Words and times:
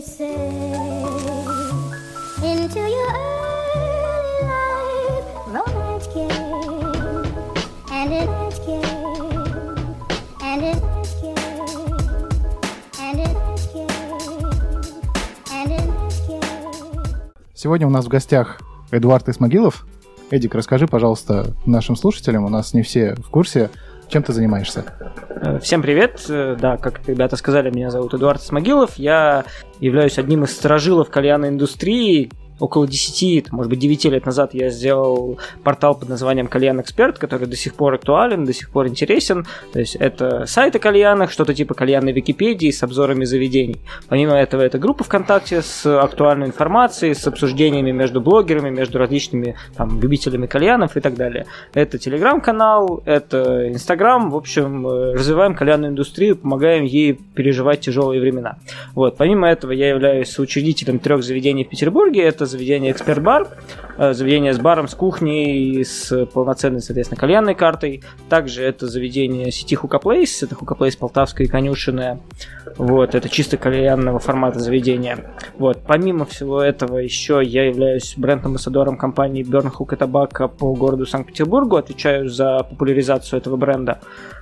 say 0.00 0.34
into 2.42 2.80
your 2.80 3.10
early 3.76 4.38
life 4.48 5.26
romance 5.46 6.06
came 6.08 6.30
and 7.92 8.12
it 8.12 8.50
Сегодня 17.54 17.86
у 17.86 17.90
нас 17.90 18.06
в 18.06 18.08
гостях 18.08 18.58
Эдуард 18.90 19.28
Исмагилов. 19.28 19.86
Эдик, 20.30 20.54
расскажи, 20.54 20.86
пожалуйста, 20.86 21.52
нашим 21.66 21.94
слушателям, 21.94 22.46
у 22.46 22.48
нас 22.48 22.72
не 22.72 22.80
все 22.80 23.14
в 23.16 23.28
курсе, 23.28 23.68
чем 24.08 24.22
ты 24.22 24.32
занимаешься. 24.32 24.84
Э, 25.42 25.58
Всем 25.60 25.82
привет. 25.82 26.24
Э, 26.28 26.56
Да, 26.60 26.76
как 26.76 27.00
ребята 27.08 27.36
сказали, 27.36 27.70
меня 27.70 27.90
зовут 27.90 28.14
Эдуард 28.14 28.42
Смогилов. 28.42 28.96
Я 28.96 29.44
являюсь 29.80 30.18
одним 30.18 30.44
из 30.44 30.54
сторожилов 30.54 31.10
кальянной 31.10 31.48
индустрии. 31.48 32.30
Около 32.60 32.86
10, 32.86 33.52
может 33.52 33.70
быть, 33.70 33.78
9 33.78 34.04
лет 34.04 34.26
назад 34.26 34.54
я 34.54 34.70
сделал 34.70 35.38
портал 35.64 35.94
под 35.94 36.10
названием 36.10 36.46
Кальян 36.46 36.80
Эксперт, 36.80 37.18
который 37.18 37.46
до 37.48 37.56
сих 37.56 37.74
пор 37.74 37.94
актуален, 37.94 38.44
до 38.44 38.52
сих 38.52 38.70
пор 38.70 38.86
интересен. 38.86 39.46
То 39.72 39.80
есть 39.80 39.96
это 39.96 40.44
сайт 40.46 40.76
о 40.76 40.78
кальянах, 40.78 41.30
что-то 41.30 41.54
типа 41.54 41.74
кальянной 41.74 42.12
Википедии 42.12 42.70
с 42.70 42.82
обзорами 42.82 43.24
заведений. 43.24 43.80
Помимо 44.08 44.34
этого, 44.34 44.60
это 44.60 44.78
группа 44.78 45.04
ВКонтакте 45.04 45.62
с 45.62 45.86
актуальной 45.86 46.46
информацией, 46.46 47.14
с 47.14 47.26
обсуждениями 47.26 47.92
между 47.92 48.20
блогерами, 48.20 48.70
между 48.70 48.98
различными 48.98 49.56
там, 49.76 50.00
любителями 50.00 50.46
кальянов 50.46 50.96
и 50.96 51.00
так 51.00 51.14
далее. 51.14 51.46
Это 51.72 51.98
телеграм-канал, 51.98 53.02
это 53.06 53.68
инстаграм. 53.68 54.30
В 54.30 54.36
общем, 54.36 54.86
э, 54.86 55.14
развиваем 55.14 55.54
кальянную 55.54 55.92
индустрию, 55.92 56.36
помогаем 56.36 56.84
ей 56.84 57.18
переживать 57.34 57.80
тяжелые 57.80 58.20
времена. 58.20 58.58
Вот. 58.94 59.16
Помимо 59.16 59.48
этого, 59.48 59.72
я 59.72 59.88
являюсь 59.88 60.28
соучредителем 60.30 60.98
трех 60.98 61.22
заведений 61.22 61.64
в 61.64 61.68
Петербурге. 61.68 62.22
Это 62.22 62.46
заведение 62.50 62.92
Эксперт-бар, 62.92 63.42
э, 63.42 63.89
заведение 63.98 64.54
с 64.54 64.58
баром, 64.58 64.88
с 64.88 64.94
кухней, 64.94 65.84
с 65.84 66.26
полноценной, 66.26 66.80
соответственно, 66.80 67.20
кальянной 67.20 67.54
картой. 67.54 68.02
Также 68.28 68.62
это 68.62 68.86
заведение 68.86 69.50
сети 69.50 69.74
Хука 69.74 69.98
Плейс, 69.98 70.42
это 70.42 70.54
Хука 70.54 70.74
Плейс 70.74 70.96
Полтавская 70.96 71.46
Конюшенная. 71.46 72.20
Вот, 72.76 73.14
это 73.14 73.28
чисто 73.28 73.56
кальянного 73.56 74.18
формата 74.18 74.60
заведения. 74.60 75.32
Вот, 75.58 75.82
помимо 75.86 76.24
всего 76.24 76.62
этого, 76.62 76.98
еще 76.98 77.40
я 77.44 77.66
являюсь 77.66 78.14
бренд-амбассадором 78.16 78.96
компании 78.96 79.44
Burn 79.44 79.72
Hook 79.72 79.98
Tobacco 79.98 80.48
по 80.48 80.74
городу 80.74 81.06
Санкт-Петербургу, 81.06 81.76
отвечаю 81.76 82.28
за 82.28 82.66
популяризацию 82.68 83.38
этого 83.38 83.56
бренда. 83.56 84.00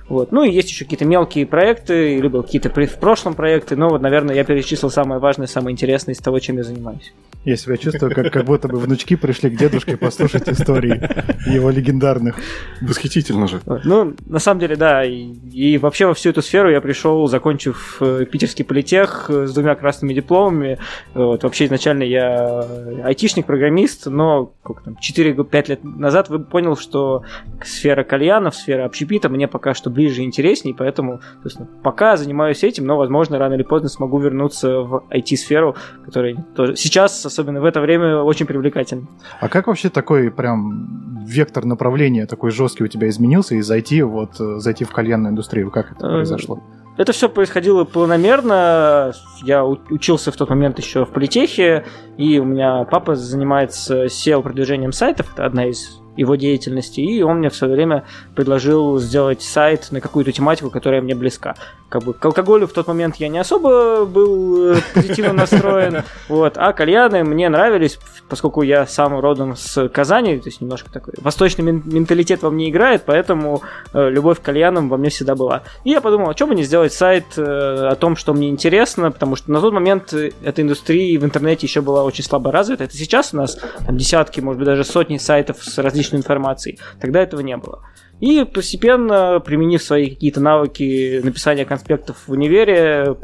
Вот. 0.09 0.31
Ну 0.31 0.43
и 0.43 0.51
есть 0.51 0.69
еще 0.69 0.85
какие-то 0.85 1.05
мелкие 1.05 1.45
проекты, 1.45 2.19
либо 2.19 2.41
какие-то 2.41 2.69
в 2.69 2.99
прошлом 2.99 3.35
проекты, 3.35 3.75
но 3.75 3.89
вот, 3.89 4.01
наверное, 4.01 4.35
я 4.35 4.43
перечислил 4.43 4.89
самое 4.89 5.21
важное, 5.21 5.45
самое 5.45 5.73
интересное 5.73 6.15
из 6.15 6.19
того, 6.19 6.39
чем 6.39 6.57
я 6.57 6.63
занимаюсь. 6.63 7.13
Я 7.45 7.55
себя 7.55 7.77
чувствую, 7.77 8.13
как, 8.13 8.33
как 8.33 8.45
будто 8.45 8.67
бы 8.67 8.79
внучки 8.79 9.15
пришли 9.15 9.38
к 9.47 9.55
дедушке 9.55 9.95
послушать 9.97 10.49
истории 10.49 11.01
его 11.49 11.69
легендарных. 11.69 12.35
Восхитительно 12.81 13.47
же. 13.47 13.61
Ну, 13.83 14.15
на 14.25 14.39
самом 14.39 14.59
деле, 14.59 14.75
да, 14.75 15.05
и, 15.05 15.77
вообще 15.77 16.07
во 16.07 16.13
всю 16.13 16.29
эту 16.29 16.41
сферу 16.41 16.69
я 16.69 16.81
пришел, 16.81 17.27
закончив 17.27 17.97
э, 18.01 18.25
питерский 18.25 18.65
политех 18.65 19.29
э, 19.29 19.45
с 19.45 19.53
двумя 19.53 19.75
красными 19.75 20.13
дипломами. 20.13 20.79
Вот. 21.13 21.43
Вообще 21.43 21.65
изначально 21.65 22.03
я 22.03 22.65
айтишник, 23.03 23.45
программист, 23.45 24.07
но 24.07 24.51
сколько 24.61 24.83
там, 24.83 24.97
4-5 25.01 25.69
лет 25.69 25.83
назад 25.83 26.29
вы 26.29 26.39
понял, 26.39 26.75
что 26.75 27.23
сфера 27.63 28.03
кальянов, 28.03 28.55
сфера 28.55 28.85
общепита 28.85 29.29
мне 29.29 29.47
пока 29.47 29.73
что 29.73 29.89
ближе 29.89 30.21
и 30.21 30.25
интереснее, 30.25 30.75
поэтому 30.75 31.21
собственно, 31.41 31.67
пока 31.83 32.17
занимаюсь 32.17 32.63
этим, 32.63 32.85
но, 32.85 32.97
возможно, 32.97 33.37
рано 33.37 33.53
или 33.53 33.63
поздно 33.63 33.89
смогу 33.89 34.19
вернуться 34.19 34.81
в 34.81 35.03
IT-сферу, 35.09 35.75
которая 36.05 36.35
тоже 36.55 36.75
сейчас, 36.75 37.25
особенно 37.25 37.61
в 37.61 37.65
это 37.65 37.81
время, 37.81 38.21
очень 38.21 38.45
привлекательна. 38.45 39.07
А 39.39 39.49
как 39.49 39.67
вообще 39.67 39.89
такой 39.89 40.31
прям 40.31 41.23
вектор 41.25 41.65
направления 41.65 42.25
такой 42.25 42.51
жесткий 42.51 42.83
у 42.83 42.87
тебя 42.87 43.09
изменился 43.09 43.55
и 43.55 43.61
зайти 43.61 44.01
вот 44.01 44.39
э, 44.39 44.59
зайти 44.59 44.83
в 44.83 44.91
кальянную 44.91 45.31
индустрию? 45.31 45.71
Как 45.71 45.91
это 45.91 46.05
Э, 46.05 46.09
произошло? 46.09 46.61
Это 46.97 47.13
все 47.13 47.29
происходило 47.29 47.85
планомерно. 47.85 49.13
Я 49.43 49.65
учился 49.65 50.31
в 50.31 50.35
тот 50.35 50.49
момент 50.49 50.79
еще 50.79 51.05
в 51.05 51.09
политехе, 51.09 51.85
и 52.17 52.39
у 52.39 52.43
меня 52.43 52.83
папа 52.83 53.15
занимается 53.15 54.05
SEO-продвижением 54.05 54.91
сайтов, 54.91 55.31
это 55.33 55.45
одна 55.45 55.67
из 55.67 55.98
его 56.17 56.35
деятельности, 56.35 56.99
и 56.99 57.21
он 57.21 57.37
мне 57.37 57.49
в 57.49 57.55
свое 57.55 57.73
время 57.73 58.05
предложил 58.35 58.97
сделать 58.99 59.41
сайт 59.41 59.87
на 59.91 60.01
какую-то 60.01 60.31
тематику, 60.31 60.69
которая 60.69 61.01
мне 61.01 61.15
близка. 61.15 61.55
Как 61.89 62.03
бы 62.03 62.13
к 62.13 62.23
алкоголю 62.23 62.67
в 62.67 62.73
тот 62.73 62.87
момент 62.87 63.15
я 63.15 63.29
не 63.29 63.39
особо 63.39 64.05
был 64.05 64.73
э, 64.73 64.81
позитивно 64.93 65.33
настроен, 65.33 66.03
вот, 66.29 66.53
а 66.57 66.73
кальяны 66.73 67.23
мне 67.23 67.49
нравились, 67.49 67.99
поскольку 68.27 68.61
я 68.61 68.85
сам 68.85 69.19
родом 69.19 69.55
с 69.55 69.87
Казани, 69.89 70.37
то 70.37 70.49
есть 70.49 70.61
немножко 70.61 70.91
такой 70.91 71.13
восточный 71.17 71.63
мен- 71.63 71.81
менталитет 71.85 72.43
во 72.43 72.51
мне 72.51 72.69
играет, 72.69 73.03
поэтому 73.05 73.61
э, 73.93 74.09
любовь 74.09 74.39
к 74.39 74.43
кальянам 74.43 74.89
во 74.89 74.97
мне 74.97 75.09
всегда 75.09 75.35
была. 75.35 75.63
И 75.83 75.89
я 75.89 76.01
подумал, 76.01 76.29
а 76.29 76.35
что 76.35 76.47
бы 76.47 76.55
не 76.55 76.63
сделать 76.63 76.93
сайт 76.93 77.25
э, 77.37 77.41
о 77.41 77.95
том, 77.95 78.15
что 78.15 78.33
мне 78.33 78.49
интересно, 78.49 79.11
потому 79.11 79.35
что 79.35 79.51
на 79.51 79.59
тот 79.59 79.73
момент 79.73 80.13
эта 80.13 80.61
индустрия 80.61 81.19
в 81.19 81.25
интернете 81.25 81.65
еще 81.65 81.81
была 81.81 82.03
очень 82.03 82.23
слабо 82.23 82.51
развита. 82.51 82.83
Это 82.83 82.95
сейчас 82.95 83.33
у 83.33 83.37
нас 83.37 83.57
там, 83.85 83.97
десятки, 83.97 84.41
может 84.41 84.59
быть, 84.59 84.65
даже 84.65 84.83
сотни 84.83 85.17
сайтов 85.17 85.63
с 85.63 85.77
различной 86.09 86.19
информацией. 86.19 86.79
Тогда 86.99 87.21
этого 87.21 87.41
не 87.41 87.57
было. 87.57 87.81
И 88.19 88.43
постепенно, 88.43 89.39
применив 89.39 89.81
свои 89.81 90.09
какие-то 90.09 90.41
навыки 90.41 91.21
написания 91.23 91.65
конспектов 91.65 92.17
в 92.27 92.31
универе, 92.31 93.15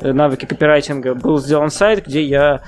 э, 0.00 0.12
навыки 0.12 0.46
копирайтинга, 0.46 1.14
был 1.14 1.40
сделан 1.40 1.70
сайт, 1.70 2.06
где 2.06 2.22
я 2.22 2.62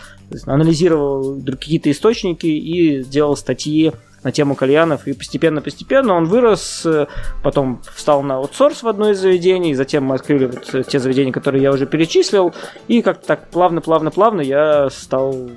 анализировал 0.46 1.40
какие-то 1.44 1.88
источники 1.90 2.46
и 2.46 3.04
делал 3.04 3.36
статьи 3.36 3.92
на 4.24 4.32
тему 4.32 4.56
кальянов, 4.56 5.06
и 5.06 5.12
постепенно-постепенно 5.12 6.14
он 6.14 6.24
вырос, 6.24 6.84
э, 6.84 7.06
потом 7.44 7.80
встал 7.94 8.24
на 8.24 8.38
аутсорс 8.38 8.82
в 8.82 8.88
одно 8.88 9.10
из 9.10 9.20
заведений, 9.20 9.74
затем 9.74 10.02
мы 10.02 10.16
открыли 10.16 10.46
вот 10.46 10.74
э, 10.74 10.82
те 10.82 10.98
заведения, 10.98 11.32
которые 11.32 11.62
я 11.62 11.70
уже 11.70 11.86
перечислил, 11.86 12.52
и 12.88 13.02
как-то 13.02 13.26
так 13.28 13.48
плавно-плавно-плавно 13.50 14.40
я 14.40 14.90
стал 14.90 15.48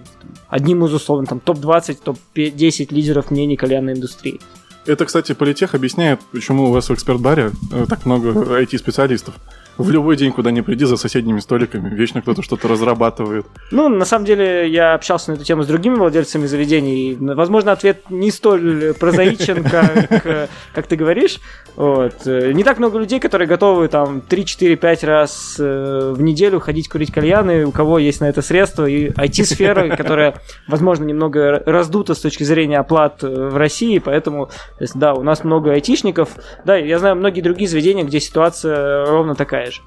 одним 0.49 0.85
из 0.85 0.93
условно 0.93 1.27
там 1.27 1.39
топ-20, 1.39 1.99
топ-10 2.03 2.93
лидеров 2.93 3.31
мнений 3.31 3.55
кальянной 3.55 3.93
индустрии. 3.93 4.39
Это, 4.85 5.05
кстати, 5.05 5.33
политех 5.33 5.75
объясняет, 5.75 6.19
почему 6.31 6.69
у 6.69 6.71
вас 6.71 6.89
в 6.89 6.93
эксперт-баре 6.93 7.51
э, 7.71 7.85
так 7.87 8.05
много 8.05 8.29
IT-специалистов. 8.61 9.35
В 9.79 9.91
любой 9.91 10.17
день, 10.17 10.33
куда 10.33 10.51
ни 10.51 10.59
приди, 10.59 10.83
за 10.83 10.97
соседними 10.97 11.39
столиками, 11.39 11.95
вечно 11.95 12.21
кто-то 12.21 12.41
что-то 12.41 12.67
разрабатывает. 12.67 13.45
Ну, 13.71 13.87
на 13.87 14.03
самом 14.03 14.25
деле, 14.25 14.67
я 14.67 14.93
общался 14.93 15.31
на 15.31 15.35
эту 15.35 15.45
тему 15.45 15.63
с 15.63 15.67
другими 15.67 15.95
владельцами 15.95 16.47
заведений. 16.47 17.11
и, 17.11 17.15
Возможно, 17.15 17.71
ответ 17.71 18.09
не 18.09 18.29
столь 18.29 18.93
прозаичен, 18.99 19.63
как, 19.63 20.25
э, 20.25 20.47
как 20.73 20.87
ты 20.87 20.97
говоришь. 20.97 21.39
Вот. 21.77 22.13
Э, 22.25 22.51
Не 22.51 22.65
так 22.65 22.77
много 22.79 22.99
людей, 22.99 23.21
которые 23.21 23.47
готовы 23.47 23.87
там 23.87 24.21
3-4-5 24.29 25.05
раз 25.05 25.55
э, 25.57 26.13
в 26.13 26.21
неделю 26.21 26.59
ходить 26.59 26.89
курить 26.89 27.13
кальяны, 27.13 27.65
у 27.65 27.71
кого 27.71 27.99
есть 27.99 28.19
на 28.19 28.25
это 28.25 28.41
средства. 28.41 28.85
И 28.85 29.11
IT-сфера, 29.11 29.95
которая, 29.95 30.41
возможно, 30.67 31.05
немного 31.05 31.63
раздута 31.65 32.15
с 32.15 32.19
точки 32.19 32.43
зрения 32.43 32.79
оплат 32.79 33.23
в 33.23 33.55
России, 33.55 33.99
поэтому, 33.99 34.49
да, 34.93 35.13
у 35.13 35.23
нас 35.23 35.45
много 35.45 35.71
айтишников. 35.71 36.31
Да, 36.65 36.75
я 36.75 36.99
знаю 36.99 37.15
многие 37.15 37.39
другие 37.39 37.69
заведения, 37.69 38.03
где 38.03 38.19
ситуация 38.19 39.05
ровно 39.05 39.35
такая 39.35 39.68
же. 39.71 39.81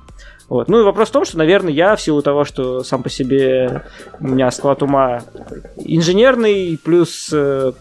Вот. 0.49 0.69
Ну 0.69 0.81
и 0.81 0.83
вопрос 0.83 1.09
в 1.09 1.13
том, 1.13 1.25
что, 1.25 1.39
наверное, 1.39 1.73
я 1.73 1.97
в 1.97 2.03
силу 2.03 2.21
того, 2.23 2.45
что 2.45 2.83
сам 2.83 3.03
по 3.03 3.09
себе 3.09 3.85
у 4.21 4.29
меня 4.29 4.51
склад 4.51 4.83
ума 4.83 5.23
инженерный, 5.77 6.79
плюс 6.83 7.31
э, 7.33 7.73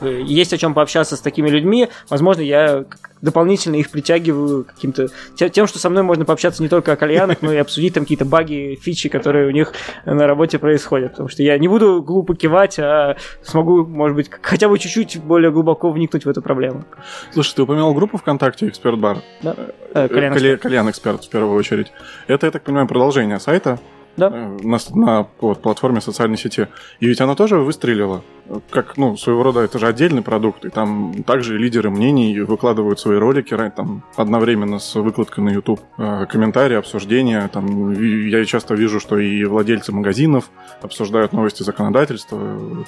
есть 0.00 0.52
о 0.52 0.58
чем 0.58 0.72
пообщаться 0.72 1.16
с 1.16 1.20
такими 1.20 1.48
людьми, 1.48 1.88
возможно, 2.08 2.40
я 2.40 2.84
дополнительно 3.22 3.76
их 3.76 3.90
притягиваю 3.90 4.64
каким-то 4.64 5.08
те- 5.36 5.50
тем, 5.50 5.66
что 5.66 5.78
со 5.78 5.90
мной 5.90 6.02
можно 6.02 6.24
пообщаться 6.24 6.62
не 6.62 6.68
только 6.68 6.92
о 6.92 6.96
кальянах, 6.96 7.38
но 7.42 7.52
и 7.52 7.56
обсудить 7.56 7.94
там 7.94 8.04
какие-то 8.04 8.24
баги, 8.24 8.78
фичи, 8.80 9.08
которые 9.08 9.46
у 9.46 9.50
них 9.50 9.72
на 10.06 10.26
работе 10.26 10.58
происходят. 10.58 11.12
Потому 11.12 11.28
что 11.28 11.42
я 11.42 11.58
не 11.58 11.68
буду 11.68 12.02
глупо 12.02 12.34
кивать, 12.34 12.78
а 12.78 13.16
смогу, 13.42 13.84
может 13.86 14.16
быть, 14.16 14.30
хотя 14.42 14.68
бы 14.68 14.78
чуть-чуть 14.78 15.18
более 15.22 15.50
глубоко 15.50 15.90
вникнуть 15.90 16.24
в 16.24 16.28
эту 16.28 16.42
проблему. 16.42 16.84
Слушай, 17.32 17.54
ты 17.56 17.62
упомянул 17.62 17.94
группу 17.94 18.16
ВКонтакте 18.18 18.68
«Эксперт-бар». 18.68 19.18
Да? 19.42 19.56
Э, 19.94 20.08
кальян 20.08 20.32
Кали- 20.34 20.56
Кальян-эксперт, 20.56 21.24
в 21.24 21.28
первую 21.30 21.54
очередь. 21.58 21.92
Это, 22.26 22.46
я 22.46 22.52
так 22.52 22.62
понимаю, 22.62 22.86
продолжение 22.88 23.38
сайта 23.40 23.78
Да. 24.16 24.28
э, 24.32 24.58
на, 24.62 24.78
на 24.94 25.26
вот, 25.40 25.60
платформе 25.62 26.00
социальной 26.00 26.36
сети. 26.38 26.68
И 27.00 27.06
ведь 27.06 27.20
она 27.20 27.34
тоже 27.34 27.56
выстрелила. 27.58 28.22
Как, 28.70 28.96
ну, 28.96 29.16
своего 29.16 29.42
рода, 29.42 29.60
это 29.60 29.78
же 29.78 29.86
отдельный 29.86 30.22
продукт, 30.22 30.64
и 30.64 30.70
там 30.70 31.14
также 31.24 31.58
лидеры 31.58 31.90
мнений 31.90 32.40
выкладывают 32.40 32.98
свои 32.98 33.18
ролики 33.18 33.56
там 33.76 34.02
одновременно 34.16 34.78
с 34.78 34.94
выкладкой 34.94 35.44
на 35.44 35.50
YouTube, 35.50 35.80
э, 35.98 36.26
комментарии, 36.26 36.76
обсуждения, 36.76 37.48
там, 37.52 37.92
я 37.92 38.44
часто 38.44 38.74
вижу, 38.74 39.00
что 39.00 39.18
и 39.18 39.44
владельцы 39.44 39.92
магазинов 39.92 40.50
обсуждают 40.82 41.32
новости 41.32 41.62
законодательства, 41.62 42.38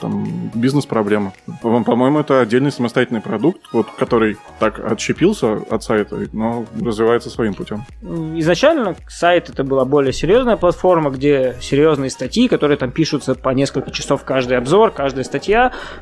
там, 0.01 0.51
бизнес-проблемы. 0.55 1.33
По-моему, 1.63 2.21
это 2.21 2.41
отдельный 2.41 2.73
самостоятельный 2.73 3.21
продукт, 3.21 3.61
вот, 3.73 3.87
который 3.99 4.37
так 4.59 4.81
отщепился 4.81 5.55
от 5.71 5.83
сайта, 5.83 6.27
но 6.33 6.65
развивается 6.81 7.31
своим 7.31 7.55
путем. 7.55 7.85
Изначально 8.03 8.97
сайт 9.09 9.51
это 9.51 9.65
была 9.65 9.85
более 9.85 10.13
серьезная 10.13 10.57
платформа, 10.57 11.11
где 11.11 11.57
серьезные 11.61 12.11
статьи, 12.11 12.49
которые 12.49 12.79
там 12.79 12.91
пишутся 12.91 13.35
по 13.35 13.51
несколько 13.51 13.91
часов 13.91 14.25
каждый 14.25 14.57
обзор, 14.57 14.91
каждая 14.91 15.25
статья. 15.25 15.52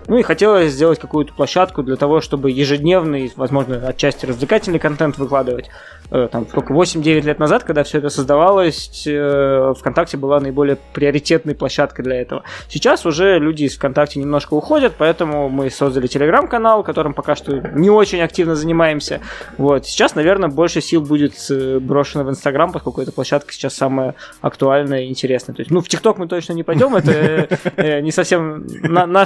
Ну 0.06 0.18
и 0.18 0.22
хотелось 0.22 0.72
сделать 0.72 0.98
какую-то 0.98 1.32
площадку 1.34 1.82
для 1.82 1.96
того, 1.96 2.20
чтобы 2.20 2.50
ежедневный, 2.50 3.32
возможно, 3.36 3.86
отчасти 3.86 4.26
развлекательный 4.26 4.78
контент 4.78 5.18
выкладывать. 5.18 5.70
Э, 6.10 6.28
там, 6.30 6.46
сколько, 6.48 6.72
8-9 6.72 7.22
лет 7.22 7.38
назад, 7.38 7.62
когда 7.62 7.84
все 7.84 7.98
это 7.98 8.08
создавалось, 8.08 9.04
э, 9.06 9.74
ВКонтакте 9.78 10.16
была 10.16 10.40
наиболее 10.40 10.76
приоритетной 10.92 11.54
площадкой 11.54 12.02
для 12.02 12.20
этого. 12.20 12.42
Сейчас 12.68 13.06
уже 13.06 13.38
люди 13.38 13.64
из 13.64 13.76
ВКонтакте 13.76 14.18
немножко 14.18 14.54
уходят, 14.54 14.94
поэтому 14.98 15.48
мы 15.48 15.70
создали 15.70 16.08
телеграм-канал, 16.08 16.82
которым 16.82 17.14
пока 17.14 17.36
что 17.36 17.60
не 17.74 17.90
очень 17.90 18.20
активно 18.20 18.56
занимаемся. 18.56 19.20
Вот. 19.56 19.86
Сейчас, 19.86 20.16
наверное, 20.16 20.48
больше 20.48 20.80
сил 20.80 21.00
будет 21.02 21.34
э, 21.48 21.78
брошено 21.78 22.24
в 22.24 22.30
Инстаграм, 22.30 22.72
поскольку 22.72 23.00
эта 23.02 23.12
площадка 23.12 23.52
сейчас 23.52 23.74
самая 23.74 24.16
актуальная 24.40 25.02
и 25.02 25.08
интересная. 25.08 25.54
То 25.54 25.60
есть, 25.60 25.70
ну, 25.70 25.80
в 25.80 25.88
ТикТок 25.88 26.18
мы 26.18 26.26
точно 26.26 26.54
не 26.54 26.64
пойдем, 26.64 26.96
это 26.96 28.00
не 28.00 28.10
совсем 28.10 28.66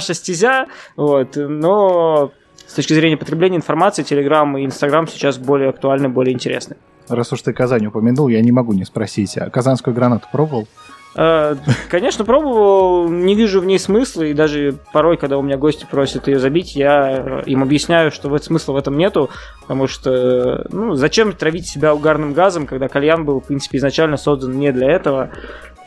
наша 0.05 0.13
стезя, 0.13 0.67
вот, 0.95 1.35
но 1.35 2.31
с 2.67 2.73
точки 2.73 2.93
зрения 2.93 3.17
потребления 3.17 3.57
информации, 3.57 4.03
Телеграм 4.03 4.57
и 4.57 4.65
Инстаграм 4.65 5.07
сейчас 5.07 5.37
более 5.37 5.69
актуальны, 5.69 6.09
более 6.09 6.33
интересны. 6.33 6.75
Раз 7.07 7.33
уж 7.33 7.41
ты 7.41 7.53
Казань 7.53 7.85
упомянул, 7.87 8.27
я 8.27 8.41
не 8.41 8.51
могу 8.51 8.73
не 8.73 8.85
спросить, 8.85 9.37
а 9.37 9.49
казанскую 9.49 9.95
гранату 9.95 10.27
пробовал? 10.31 10.67
Э, 11.17 11.55
конечно, 11.89 12.25
пробовал, 12.25 13.07
не 13.07 13.35
вижу 13.35 13.61
в 13.61 13.65
ней 13.65 13.79
смысла, 13.79 14.23
и 14.23 14.33
даже 14.33 14.75
порой, 14.91 15.17
когда 15.17 15.37
у 15.37 15.41
меня 15.41 15.57
гости 15.57 15.87
просят 15.89 16.27
ее 16.27 16.39
забить, 16.39 16.75
я 16.75 17.41
им 17.45 17.63
объясняю, 17.63 18.11
что 18.11 18.27
вот 18.27 18.43
смысла 18.43 18.73
в 18.73 18.77
этом 18.77 18.97
нету, 18.97 19.29
потому 19.61 19.87
что, 19.87 20.67
ну, 20.71 20.95
зачем 20.95 21.31
травить 21.31 21.67
себя 21.67 21.93
угарным 21.93 22.33
газом, 22.33 22.67
когда 22.67 22.89
кальян 22.89 23.23
был, 23.23 23.39
в 23.39 23.45
принципе, 23.45 23.77
изначально 23.77 24.17
создан 24.17 24.59
не 24.59 24.71
для 24.71 24.91
этого. 24.91 25.29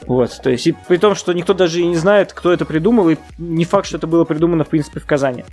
Вот, 0.07 0.31
то 0.43 0.49
есть, 0.49 0.67
и 0.67 0.75
при 0.87 0.97
том, 0.97 1.15
что 1.15 1.33
никто 1.33 1.53
даже 1.53 1.81
и 1.81 1.87
не 1.87 1.97
знает, 1.97 2.33
кто 2.33 2.53
это 2.53 2.65
придумал, 2.65 3.11
и 3.11 3.17
не 3.37 3.65
факт, 3.65 3.87
что 3.87 3.99
это 3.99 4.07
было 4.07 4.25
придумано, 4.25 4.65
в 4.65 4.69
принципе, 4.69 5.01
в 5.01 5.07
Казани. 5.07 5.45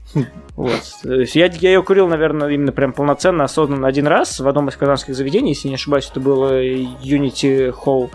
Вот. 0.55 0.81
То 1.03 1.15
есть, 1.15 1.35
я, 1.35 1.47
я 1.47 1.71
ее 1.71 1.83
курил, 1.83 2.07
наверное, 2.07 2.47
именно 2.49 2.71
прям 2.71 2.93
полноценно, 2.93 3.43
осознанно 3.43 3.87
один 3.87 4.07
раз 4.07 4.39
в 4.39 4.47
одном 4.47 4.69
из 4.69 4.77
казанских 4.77 5.13
заведений, 5.13 5.49
если 5.49 5.67
не 5.67 5.73
ошибаюсь, 5.73 6.07
это 6.09 6.21
было 6.21 6.63
Unity 6.63 7.73
Hall. 7.73 8.09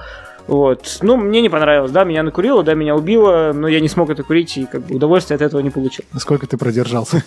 Вот. 0.51 0.99
Ну, 1.01 1.17
мне 1.17 1.43
не 1.43 1.49
понравилось, 1.49 1.93
да, 1.93 2.03
меня 2.03 2.25
накурило, 2.25 2.65
да, 2.65 2.75
меня 2.75 2.97
убило, 2.97 3.53
но 3.55 3.69
я 3.69 3.79
не 3.79 3.89
смог 3.89 4.11
это 4.11 4.25
курить 4.25 4.59
и 4.59 4.67
как 4.67 4.83
бы 4.83 4.97
удовольствия 4.97 5.37
от 5.37 5.43
этого 5.43 5.61
не 5.61 5.71
получил. 5.71 6.05
Сколько 6.17 6.49
ты 6.49 6.57
продержался? 6.57 7.23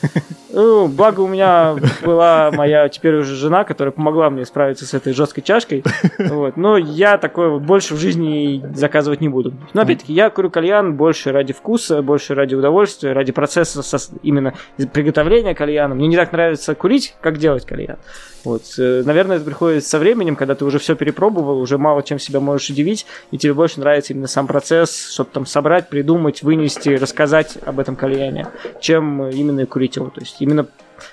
Ну, 0.55 0.87
благо 0.87 1.21
у 1.21 1.27
меня 1.27 1.75
была 2.03 2.51
моя 2.51 2.87
теперь 2.87 3.15
уже 3.15 3.35
жена, 3.35 3.63
которая 3.63 3.91
помогла 3.91 4.29
мне 4.29 4.45
справиться 4.45 4.85
с 4.85 4.93
этой 4.93 5.11
жесткой 5.13 5.41
чашкой. 5.41 5.83
Вот. 6.19 6.57
Но 6.57 6.77
я 6.77 7.17
такое 7.17 7.49
вот 7.49 7.63
больше 7.63 7.95
в 7.95 7.97
жизни 7.97 8.63
заказывать 8.75 9.19
не 9.21 9.29
буду. 9.29 9.53
Но 9.73 9.81
опять-таки, 9.81 10.13
я 10.13 10.29
курю 10.29 10.51
кальян 10.51 10.95
больше 10.95 11.31
ради 11.31 11.53
вкуса, 11.53 12.03
больше 12.03 12.35
ради 12.35 12.53
удовольствия, 12.53 13.13
ради 13.13 13.31
процесса 13.31 13.81
именно 14.21 14.53
приготовления 14.91 15.55
кальяна. 15.55 15.95
Мне 15.95 16.07
не 16.07 16.17
так 16.17 16.33
нравится 16.33 16.75
курить, 16.75 17.15
как 17.21 17.37
делать 17.37 17.65
кальян. 17.65 17.97
Вот. 18.43 18.63
Э, 18.77 19.03
наверное, 19.05 19.37
это 19.37 19.45
приходит 19.45 19.85
со 19.85 19.99
временем, 19.99 20.35
когда 20.35 20.55
ты 20.55 20.65
уже 20.65 20.79
все 20.79 20.95
перепробовал, 20.95 21.59
уже 21.59 21.77
мало 21.77 22.03
чем 22.03 22.19
себя 22.19 22.39
можешь 22.39 22.69
удивить, 22.69 23.05
и 23.31 23.37
тебе 23.37 23.53
больше 23.53 23.79
нравится 23.79 24.13
именно 24.13 24.27
сам 24.27 24.47
процесс, 24.47 25.11
чтобы 25.11 25.29
там 25.31 25.45
собрать, 25.45 25.89
придумать, 25.89 26.43
вынести, 26.43 26.89
рассказать 26.89 27.57
об 27.65 27.79
этом 27.79 27.95
кальяне, 27.95 28.47
чем 28.79 29.27
именно 29.29 29.65
курить 29.65 29.95
его. 29.95 30.09
То 30.09 30.21
есть 30.21 30.37
именно 30.39 30.67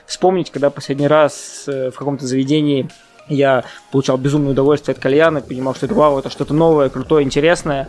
вспомнить, 0.06 0.50
когда 0.50 0.70
последний 0.70 1.08
раз 1.08 1.64
э, 1.67 1.91
в 1.91 1.97
каком-то 1.97 2.26
заведении 2.26 2.88
я 3.29 3.64
получал 3.93 4.19
безумное 4.19 4.52
удовольствие 4.52 4.94
от 4.94 5.00
кальяна, 5.00 5.41
понимал, 5.41 5.75
что 5.75 5.87
это 5.87 5.94
вау, 5.94 6.19
это 6.19 6.31
что-то 6.31 6.52
новое, 6.52 6.88
крутое, 6.88 7.25
интересное. 7.25 7.88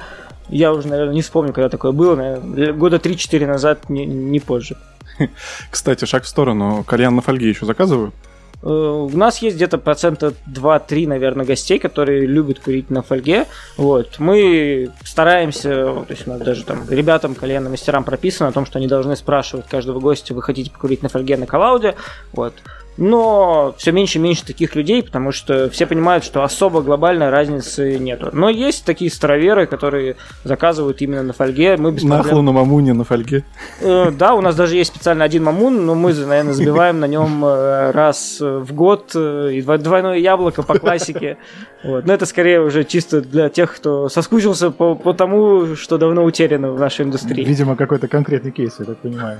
Я 0.50 0.74
уже, 0.74 0.88
наверное, 0.88 1.16
не 1.16 1.22
вспомню, 1.22 1.54
когда 1.54 1.70
такое 1.70 1.92
было, 1.92 2.16
наверное, 2.16 2.74
года 2.74 2.98
3-4 2.98 3.48
назад, 3.48 3.90
не, 3.90 4.06
не 4.06 4.40
позже. 4.40 4.78
Кстати, 5.72 6.06
шаг 6.06 6.24
в 6.24 6.28
сторону. 6.28 6.84
Кальян 6.86 7.16
на 7.16 7.22
фольге 7.22 7.50
еще 7.50 7.66
заказывают? 7.66 8.14
Э, 8.64 8.68
у 8.68 9.18
нас 9.18 9.42
есть 9.42 9.56
где-то 9.56 9.78
процента 9.78 10.34
2-3, 10.48 11.08
наверное, 11.08 11.46
гостей, 11.46 11.80
которые 11.80 12.26
любят 12.26 12.60
курить 12.60 12.90
на 12.90 13.02
фольге. 13.02 13.46
Вот. 13.78 14.20
Мы 14.20 14.92
стараемся, 15.04 15.70
то 15.70 16.06
есть 16.10 16.28
у 16.28 16.32
нас 16.32 16.42
даже 16.42 16.64
там 16.66 16.90
ребятам, 16.90 17.36
кальянным 17.36 17.72
мастерам 17.72 18.04
прописано 18.04 18.50
о 18.50 18.52
том, 18.52 18.66
что 18.66 18.80
они 18.80 18.88
должны 18.88 19.16
спрашивать 19.16 19.68
каждого 19.68 20.00
гостя, 20.00 20.34
вы 20.34 20.42
хотите 20.42 20.72
покурить 20.72 21.04
на 21.04 21.10
фольге 21.10 21.38
на 21.38 21.46
коллауде. 21.46 21.96
Вот 22.34 22.54
но 22.98 23.74
все 23.78 23.92
меньше 23.92 24.20
и 24.20 24.22
меньше 24.22 24.46
таких 24.46 24.76
людей, 24.76 25.02
потому 25.02 25.32
что 25.32 25.70
все 25.70 25.86
понимают, 25.86 26.24
что 26.24 26.44
особо 26.44 26.82
глобальной 26.82 27.30
разницы 27.30 27.98
нету. 27.98 28.30
Но 28.34 28.50
есть 28.50 28.86
такие 28.86 29.10
староверы, 29.10 29.66
которые 29.66 30.18
заказывают 30.44 31.02
именно 31.02 31.24
на 31.24 31.34
фольге. 31.34 31.78
Мы 31.78 31.92
без 31.92 32.04
Нахлу 32.04 32.24
проблем... 32.24 32.46
на 32.46 32.52
мамуне 32.52 32.94
на 32.94 33.04
фольге. 33.04 33.44
Э, 33.80 34.12
да, 34.12 34.34
у 34.36 34.42
нас 34.42 34.56
даже 34.56 34.76
есть 34.76 34.94
специально 34.94 35.24
один 35.24 35.44
мамун, 35.44 35.86
но 35.86 35.96
мы, 35.96 36.14
наверное, 36.14 36.54
забиваем 36.54 37.00
на 37.00 37.06
нем 37.06 37.44
э, 37.46 37.92
раз 37.92 38.38
в 38.40 38.74
год 38.74 39.12
э, 39.16 39.52
и 39.54 39.62
двойное 39.62 40.18
яблоко 40.18 40.64
по 40.64 40.78
классике. 40.78 41.38
Вот. 41.84 42.06
Но 42.06 42.14
это 42.14 42.26
скорее 42.26 42.62
уже 42.62 42.84
чисто 42.84 43.22
для 43.22 43.50
тех, 43.50 43.76
кто 43.76 44.10
соскучился 44.10 44.70
по, 44.70 44.96
по 44.96 45.14
тому, 45.14 45.76
что 45.76 45.98
давно 45.98 46.24
утеряно 46.24 46.72
в 46.72 46.80
нашей 46.80 47.06
индустрии. 47.06 47.44
Видимо, 47.44 47.76
какой-то 47.76 48.08
конкретный 48.08 48.52
кейс, 48.52 48.76
я 48.80 48.86
так 48.86 48.98
понимаю. 48.98 49.40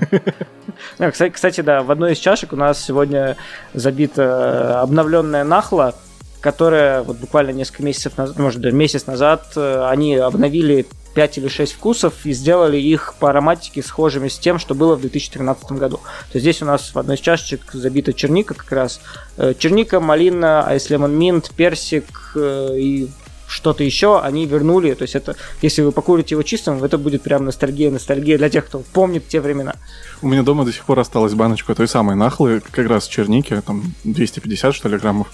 Кстати, 1.32 1.60
да, 1.60 1.82
в 1.82 1.90
одной 1.90 2.12
из 2.12 2.18
чашек 2.18 2.52
у 2.52 2.56
нас 2.56 2.82
сегодня 2.82 3.36
забита 3.74 4.22
э, 4.22 4.72
обновленная 4.80 5.44
нахла, 5.44 5.94
которая 6.40 7.02
вот 7.02 7.18
буквально 7.18 7.50
несколько 7.50 7.82
месяцев 7.82 8.16
назад, 8.18 8.38
может 8.38 8.60
быть, 8.60 8.72
месяц 8.72 9.06
назад, 9.06 9.52
э, 9.56 9.86
они 9.88 10.16
обновили 10.16 10.86
5 11.14 11.38
или 11.38 11.48
6 11.48 11.72
вкусов 11.74 12.24
и 12.24 12.32
сделали 12.32 12.78
их 12.78 13.14
по 13.18 13.30
ароматике 13.30 13.82
схожими 13.82 14.28
с 14.28 14.38
тем, 14.38 14.58
что 14.58 14.74
было 14.74 14.96
в 14.96 15.00
2013 15.02 15.72
году. 15.72 15.98
То 15.98 16.38
есть 16.38 16.42
здесь 16.42 16.62
у 16.62 16.64
нас 16.64 16.94
в 16.94 16.98
одной 16.98 17.16
из 17.16 17.20
чашечек 17.20 17.60
забита 17.72 18.12
черника 18.12 18.54
как 18.54 18.72
раз. 18.72 19.00
Э, 19.36 19.54
черника, 19.58 20.00
малина, 20.00 20.66
айс 20.66 20.90
лемон 20.90 21.14
минт, 21.16 21.50
персик 21.54 22.36
и 22.36 23.08
что-то 23.52 23.84
еще 23.84 24.20
они 24.20 24.46
вернули. 24.46 24.94
То 24.94 25.02
есть 25.02 25.14
это, 25.14 25.36
если 25.60 25.82
вы 25.82 25.92
покурите 25.92 26.34
его 26.34 26.42
чистым, 26.42 26.82
это 26.82 26.98
будет 26.98 27.22
прям 27.22 27.44
ностальгия, 27.44 27.90
ностальгия 27.90 28.38
для 28.38 28.48
тех, 28.48 28.66
кто 28.66 28.82
помнит 28.92 29.28
те 29.28 29.40
времена. 29.40 29.74
У 30.22 30.28
меня 30.28 30.42
дома 30.42 30.64
до 30.64 30.72
сих 30.72 30.84
пор 30.84 30.98
осталась 30.98 31.34
баночка 31.34 31.74
той 31.74 31.86
самой 31.86 32.16
нахлы, 32.16 32.62
как 32.70 32.88
раз 32.88 33.06
черники, 33.06 33.60
там 33.64 33.94
250 34.04 34.74
что 34.74 34.88
ли 34.88 34.96
граммов. 34.96 35.28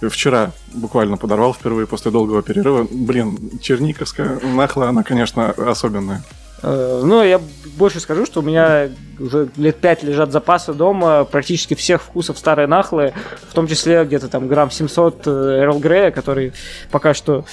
Вчера 0.00 0.52
буквально 0.72 1.16
подорвал 1.16 1.52
впервые 1.52 1.86
после 1.86 2.10
долгого 2.10 2.42
перерыва. 2.42 2.86
Блин, 2.90 3.58
черниковская 3.60 4.40
нахла, 4.40 4.88
она, 4.88 5.02
конечно, 5.02 5.50
особенная. 5.50 6.22
Э, 6.62 7.02
ну, 7.04 7.22
я 7.22 7.40
больше 7.76 8.00
скажу, 8.00 8.24
что 8.24 8.40
у 8.40 8.42
меня 8.42 8.88
уже 9.18 9.48
лет 9.56 9.76
пять 9.76 10.02
лежат 10.02 10.32
запасы 10.32 10.72
дома 10.72 11.24
практически 11.24 11.74
всех 11.74 12.02
вкусов 12.02 12.38
старой 12.38 12.66
нахлы, 12.66 13.12
в 13.48 13.54
том 13.54 13.66
числе 13.66 14.04
где-то 14.04 14.28
там 14.28 14.48
грамм 14.48 14.70
700 14.70 15.26
Эрл 15.26 15.78
Грея, 15.78 16.10
который 16.10 16.52
пока 16.90 17.14
что 17.14 17.44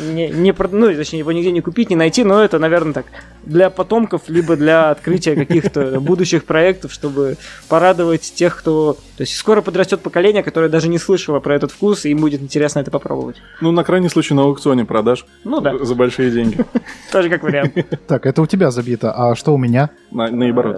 не, 0.00 0.28
не, 0.28 0.54
ну, 0.70 0.94
точнее, 0.94 1.20
его 1.20 1.32
нигде 1.32 1.52
не 1.52 1.60
купить, 1.60 1.90
не 1.90 1.96
найти, 1.96 2.24
но 2.24 2.42
это, 2.42 2.58
наверное, 2.58 2.92
так, 2.92 3.06
для 3.44 3.70
потомков, 3.70 4.22
либо 4.28 4.56
для 4.56 4.90
открытия 4.90 5.34
каких-то 5.34 6.00
будущих 6.00 6.44
проектов, 6.44 6.92
чтобы 6.92 7.36
порадовать 7.68 8.22
тех, 8.22 8.56
кто... 8.56 8.94
То 9.16 9.22
есть 9.22 9.36
скоро 9.36 9.62
подрастет 9.62 10.00
поколение, 10.00 10.42
которое 10.42 10.68
даже 10.68 10.88
не 10.88 10.98
слышало 10.98 11.40
про 11.40 11.54
этот 11.54 11.70
вкус, 11.70 12.04
и 12.04 12.10
им 12.10 12.18
будет 12.18 12.42
интересно 12.42 12.80
это 12.80 12.90
попробовать. 12.90 13.36
Ну, 13.60 13.70
на 13.70 13.84
крайний 13.84 14.08
случай 14.08 14.34
на 14.34 14.42
аукционе 14.42 14.84
продашь. 14.84 15.24
Ну 15.44 15.60
да. 15.60 15.76
За 15.84 15.94
большие 15.94 16.30
деньги. 16.30 16.64
Тоже 17.12 17.28
как 17.28 17.42
вариант. 17.42 17.74
Так, 18.06 18.26
это 18.26 18.42
у 18.42 18.46
тебя 18.46 18.70
забито, 18.70 19.12
а 19.12 19.34
что 19.34 19.54
у 19.54 19.58
меня? 19.58 19.90
Наоборот. 20.10 20.76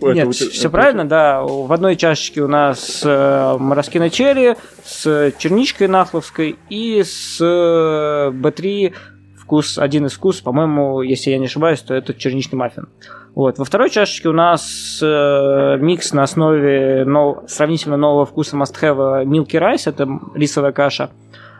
Нет, 0.00 0.34
все 0.34 0.46
это... 0.46 0.70
правильно, 0.70 1.08
да. 1.08 1.42
В 1.42 1.72
одной 1.72 1.96
чашечке 1.96 2.42
у 2.42 2.48
нас 2.48 3.02
э, 3.04 3.56
мороскина 3.58 4.10
черри 4.10 4.56
с 4.84 5.32
черничкой 5.38 5.88
нахловской 5.88 6.56
и 6.68 7.02
с 7.04 7.38
э, 7.40 8.30
B3 8.32 8.94
вкус, 9.38 9.78
один 9.78 10.06
из 10.06 10.12
вкус, 10.14 10.40
по-моему, 10.40 11.02
если 11.02 11.30
я 11.30 11.38
не 11.38 11.46
ошибаюсь, 11.46 11.80
то 11.80 11.94
это 11.94 12.14
черничный 12.14 12.58
маффин. 12.58 12.88
Вот. 13.34 13.58
Во 13.58 13.64
второй 13.64 13.90
чашечке 13.90 14.28
у 14.28 14.32
нас 14.32 14.98
э, 15.02 15.76
микс 15.78 16.12
на 16.12 16.24
основе 16.24 17.04
нов... 17.04 17.44
сравнительно 17.48 17.96
нового 17.96 18.26
вкуса 18.26 18.56
must 18.56 18.74
have 18.80 19.24
Milky 19.24 19.60
Rice, 19.60 19.82
это 19.86 20.08
рисовая 20.34 20.72
каша. 20.72 21.10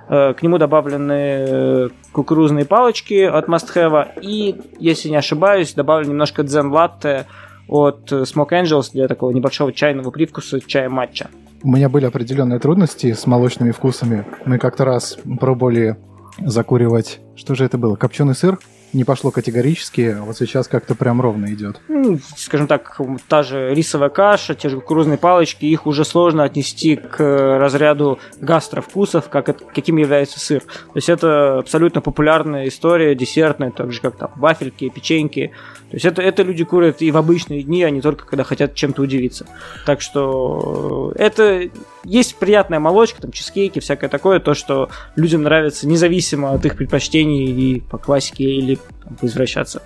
Э, 0.09 0.35
к 0.35 0.43
нему 0.43 0.59
добавлены 0.59 1.13
э, 1.13 1.89
кукурузные 2.13 2.65
палочки 2.65 3.23
от 3.23 3.49
must 3.49 3.75
have, 3.75 4.21
и, 4.21 4.57
если 4.79 5.09
не 5.09 5.17
ошибаюсь, 5.17 5.75
добавлен 5.75 6.11
немножко 6.11 6.43
дзен 6.43 6.71
латте 6.71 7.27
от 7.69 8.11
Smoke 8.11 8.51
Angels 8.51 8.93
для 8.93 9.09
такого 9.09 9.31
небольшого 9.31 9.73
чайного 9.73 10.11
привкуса 10.11 10.61
чая 10.61 10.89
матча. 10.89 11.29
У 11.63 11.71
меня 11.71 11.89
были 11.89 12.07
определенные 12.07 12.59
трудности 12.59 13.13
с 13.13 13.27
молочными 13.27 13.71
вкусами. 13.71 14.25
Мы 14.45 14.59
как-то 14.59 14.85
раз 14.85 15.17
пробовали 15.39 15.97
закуривать... 16.39 17.21
Что 17.37 17.55
же 17.55 17.65
это 17.65 17.79
было? 17.79 17.97
Копченый 17.97 18.35
сыр? 18.35 18.59
Не 18.93 19.05
пошло 19.05 19.31
категорически, 19.31 20.17
а 20.19 20.23
вот 20.23 20.37
сейчас 20.37 20.69
как-то 20.69 20.95
прям 20.95 21.21
ровно 21.21 21.47
идет. 21.53 21.81
Ну, 21.89 22.19
скажем 22.37 22.67
так, 22.67 23.01
та 23.29 23.43
же 23.43 23.75
рисовая 23.75 24.11
каша, 24.11 24.55
те 24.55 24.69
же 24.69 24.77
кукурузные 24.81 25.19
палочки, 25.19 25.65
их 25.65 25.87
уже 25.87 26.05
сложно 26.05 26.45
отнести 26.45 26.97
к 26.97 27.59
разряду 27.59 28.19
гастровкусов, 28.41 29.29
как 29.29 29.47
каким 29.73 29.97
является 29.97 30.39
сыр. 30.39 30.61
То 30.61 30.97
есть 30.97 31.09
это 31.09 31.59
абсолютно 31.61 32.01
популярная 32.01 32.69
история, 32.69 33.15
десертная, 33.15 33.71
так 33.71 33.93
же 33.93 34.01
как 34.01 34.17
там 34.17 34.31
вафельки, 34.37 34.89
печеньки. 34.91 35.53
То 35.91 35.97
есть 35.97 36.05
это, 36.07 36.23
это 36.23 36.43
люди 36.43 36.65
курят 36.65 37.03
и 37.03 37.11
в 37.11 37.17
обычные 37.17 37.63
дни, 37.63 37.83
а 37.85 37.91
не 37.91 38.01
только 38.01 38.27
когда 38.27 38.45
хотят 38.45 38.75
чем-то 38.75 39.03
удивиться. 39.03 39.47
Так 39.87 40.01
что 40.01 41.13
это 41.17 41.69
есть 42.05 42.37
приятная 42.37 42.81
молочка, 42.81 43.23
там 43.23 43.33
чизкейки, 43.33 43.79
всякое 43.79 44.09
такое, 44.09 44.41
то, 44.41 44.55
что 44.55 44.91
людям 45.17 45.43
нравится 45.43 45.87
независимо 45.87 46.53
от 46.53 46.65
их 46.67 46.77
предпочтений 46.77 47.47
и 47.47 47.81
по 47.81 47.99
классике 47.99 48.45
или 48.45 48.79
там, 49.05 49.17
поизвращаться. 49.17 49.83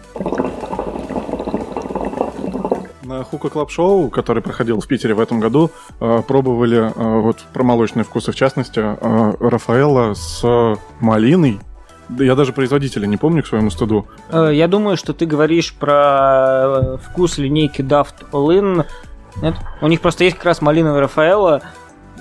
На 3.02 3.22
Hookah 3.22 3.50
Club 3.50 3.70
Show, 3.70 4.10
который 4.10 4.42
проходил 4.42 4.80
в 4.80 4.88
Питере 4.88 5.14
в 5.14 5.20
этом 5.20 5.38
году, 5.38 5.70
э, 6.00 6.22
пробовали 6.26 6.78
э, 6.78 7.20
вот 7.20 7.38
про 7.52 7.62
молочные 7.62 8.02
вкусы, 8.04 8.32
в 8.32 8.34
частности, 8.34 8.80
э, 8.80 9.32
Рафаэлло 9.38 10.14
с 10.14 10.44
малиной. 11.00 11.60
Я 12.08 12.34
даже 12.34 12.52
производителя 12.52 13.06
не 13.06 13.16
помню 13.16 13.42
к 13.42 13.46
своему 13.46 13.70
стыду. 13.70 14.06
Я 14.32 14.68
думаю, 14.68 14.96
что 14.96 15.12
ты 15.12 15.26
говоришь 15.26 15.74
про 15.74 16.98
вкус 16.98 17.38
линейки 17.38 17.80
Daft 17.80 18.30
All 18.32 18.48
In. 18.48 18.86
Нет? 19.42 19.54
У 19.80 19.88
них 19.88 20.00
просто 20.00 20.24
есть 20.24 20.36
как 20.36 20.46
раз 20.46 20.62
малиновый 20.62 21.00
Рафаэлло. 21.00 21.62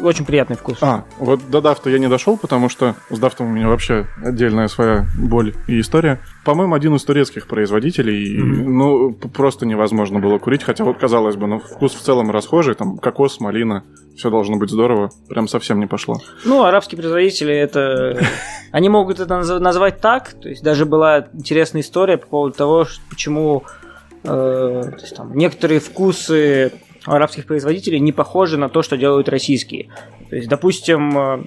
Очень 0.02 0.25
приятный 0.25 0.56
вкус. 0.56 0.78
А, 0.82 1.06
вот 1.20 1.50
до 1.50 1.62
Дафта 1.62 1.90
я 1.90 2.00
не 2.00 2.08
дошел, 2.08 2.38
потому 2.38 2.70
что 2.70 2.96
с 3.10 3.18
Дафтом 3.18 3.48
у 3.48 3.50
меня 3.50 3.68
вообще 3.68 4.08
отдельная 4.24 4.68
своя 4.68 5.06
боль 5.18 5.54
и 5.68 5.80
история. 5.80 6.20
По-моему, 6.44 6.75
один 6.75 6.96
из 6.96 7.04
турецких 7.04 7.48
производителей, 7.48 8.24
и, 8.24 8.38
ну, 8.38 9.14
просто 9.14 9.66
невозможно 9.66 10.20
было 10.20 10.38
курить, 10.38 10.64
хотя 10.64 10.84
вот, 10.84 10.98
казалось 10.98 11.36
бы, 11.36 11.48
ну, 11.48 11.60
вкус 11.60 11.94
в 11.94 12.02
целом 12.02 12.32
расхожий, 12.32 12.75
там, 12.75 12.98
кокос, 12.98 13.40
малина, 13.40 13.84
все 14.16 14.30
должно 14.30 14.58
быть 14.58 14.70
здорово, 14.70 15.10
прям 15.30 15.48
совсем 15.48 15.80
не 15.80 15.88
пошло. 15.88 16.18
Ну, 16.46 16.64
арабские 16.64 17.00
производители 17.00 17.54
это... 17.54 18.20
Они 18.72 18.90
могут 18.90 19.20
это 19.20 19.36
наз- 19.36 19.60
назвать 19.60 20.02
так. 20.02 20.34
То 20.34 20.50
есть 20.50 20.64
даже 20.64 20.86
была 20.86 21.28
интересная 21.34 21.82
история 21.82 22.18
по 22.18 22.28
поводу 22.28 22.56
того, 22.56 22.86
почему 23.10 23.64
э, 24.24 24.28
то 24.28 25.02
есть, 25.02 25.16
там, 25.16 25.36
некоторые 25.36 25.80
вкусы 25.80 26.74
арабских 27.06 27.46
производителей 27.46 28.00
не 28.00 28.12
похожи 28.12 28.58
на 28.58 28.70
то, 28.70 28.82
что 28.82 28.98
делают 28.98 29.30
российские. 29.30 29.90
То 30.30 30.36
есть, 30.36 30.50
допустим, 30.50 31.18
э, 31.18 31.44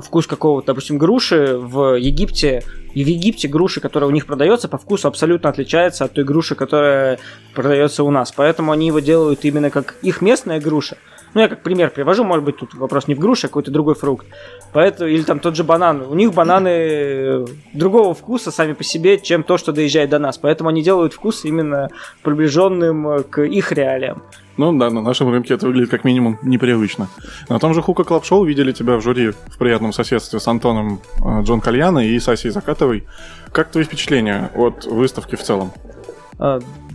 вкус 0.00 0.26
какого-то, 0.26 0.68
допустим, 0.68 0.98
груши 0.98 1.56
в 1.56 1.98
Египте, 1.98 2.62
и 2.94 3.04
в 3.04 3.06
Египте 3.06 3.48
груши, 3.48 3.80
которая 3.80 4.08
у 4.08 4.12
них 4.12 4.26
продается, 4.26 4.68
по 4.68 4.78
вкусу 4.78 5.08
абсолютно 5.08 5.50
отличается 5.50 6.04
от 6.04 6.12
той 6.12 6.24
груши, 6.24 6.54
которая 6.54 7.18
продается 7.54 8.04
у 8.04 8.10
нас. 8.10 8.32
Поэтому 8.32 8.72
они 8.72 8.86
его 8.86 9.00
делают 9.00 9.44
именно 9.44 9.70
как 9.70 9.96
их 10.02 10.20
местная 10.20 10.60
груша. 10.60 10.96
Ну, 11.34 11.40
я 11.40 11.48
как 11.48 11.62
пример 11.62 11.90
привожу, 11.90 12.24
может 12.24 12.44
быть, 12.44 12.58
тут 12.58 12.74
вопрос 12.74 13.08
не 13.08 13.14
в 13.14 13.18
груше, 13.18 13.46
а 13.46 13.48
какой-то 13.48 13.70
другой 13.70 13.94
фрукт. 13.94 14.26
Поэтому, 14.72 15.08
или 15.08 15.22
там 15.22 15.40
тот 15.40 15.56
же 15.56 15.64
банан. 15.64 16.02
У 16.02 16.14
них 16.14 16.34
бананы 16.34 16.68
э, 16.68 17.46
другого 17.72 18.12
вкуса 18.14 18.50
сами 18.50 18.74
по 18.74 18.84
себе, 18.84 19.18
чем 19.18 19.42
то, 19.42 19.56
что 19.56 19.72
доезжает 19.72 20.10
до 20.10 20.18
нас. 20.18 20.36
Поэтому 20.36 20.68
они 20.68 20.82
делают 20.82 21.14
вкус 21.14 21.44
именно 21.44 21.88
приближенным 22.22 23.08
э, 23.08 23.22
к 23.22 23.42
их 23.42 23.72
реалиям. 23.72 24.22
Ну 24.58 24.76
да, 24.78 24.90
на 24.90 25.00
нашем 25.00 25.30
рынке 25.30 25.54
это 25.54 25.66
выглядит 25.66 25.90
как 25.90 26.04
минимум 26.04 26.38
непривычно. 26.42 27.08
На 27.48 27.58
том 27.58 27.72
же 27.72 27.80
Hookah 27.80 28.04
Club 28.04 28.26
Show 28.26 28.44
видели 28.44 28.72
тебя 28.72 28.96
в 28.96 29.02
жюри 29.02 29.30
в 29.30 29.58
приятном 29.58 29.94
соседстве 29.94 30.38
с 30.38 30.46
Антоном 30.46 31.00
э, 31.18 31.42
Джон 31.42 31.62
Кальяно 31.62 32.06
и 32.06 32.18
Сашей 32.18 32.50
Закатовой. 32.50 33.06
Как 33.52 33.70
твои 33.70 33.84
впечатления 33.84 34.50
от 34.54 34.84
выставки 34.84 35.36
в 35.36 35.42
целом? 35.42 35.72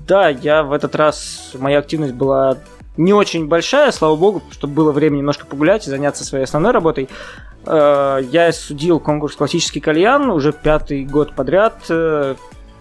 Да, 0.07 0.29
я 0.29 0.63
в 0.63 0.71
этот 0.71 0.95
раз, 0.95 1.53
моя 1.59 1.79
активность 1.79 2.13
была 2.13 2.57
не 2.97 3.13
очень 3.13 3.47
большая, 3.47 3.91
слава 3.91 4.15
богу, 4.15 4.41
чтобы 4.51 4.73
было 4.73 4.91
время 4.91 5.17
немножко 5.17 5.45
погулять 5.45 5.87
и 5.87 5.89
заняться 5.89 6.23
своей 6.23 6.43
основной 6.43 6.71
работой. 6.71 7.09
Э, 7.65 8.19
Я 8.31 8.51
судил 8.51 8.99
конкурс 8.99 9.35
«Классический 9.35 9.79
кальян» 9.79 10.29
уже 10.29 10.51
пятый 10.51 11.05
год 11.05 11.33
подряд. 11.33 11.75
Э, 11.89 12.35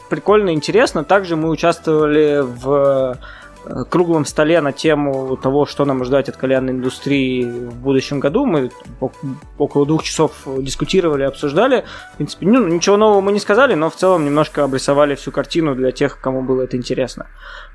Прикольно, 0.08 0.54
интересно. 0.54 1.02
Также 1.02 1.34
мы 1.34 1.48
участвовали 1.50 2.40
в 2.40 3.18
э, 3.64 3.84
круглом 3.90 4.24
столе 4.24 4.60
на 4.60 4.70
тему 4.70 5.36
того, 5.36 5.66
что 5.66 5.84
нам 5.84 6.04
ждать 6.04 6.28
от 6.28 6.36
кальянной 6.36 6.72
индустрии 6.74 7.42
в 7.42 7.74
будущем 7.74 8.20
году. 8.20 8.46
Мы 8.46 8.70
ок- 9.00 9.16
около 9.58 9.84
двух 9.84 10.04
часов 10.04 10.30
дискутировали, 10.58 11.24
обсуждали. 11.24 11.84
В 12.12 12.16
принципе, 12.18 12.46
ну, 12.46 12.68
ничего 12.68 12.96
нового 12.96 13.20
мы 13.20 13.32
не 13.32 13.40
сказали, 13.40 13.74
но 13.74 13.90
в 13.90 13.96
целом 13.96 14.24
немножко 14.24 14.62
обрисовали 14.62 15.16
всю 15.16 15.32
картину 15.32 15.74
для 15.74 15.90
тех, 15.90 16.20
кому 16.20 16.42
было 16.42 16.62
это 16.62 16.76
интересно. 16.76 17.26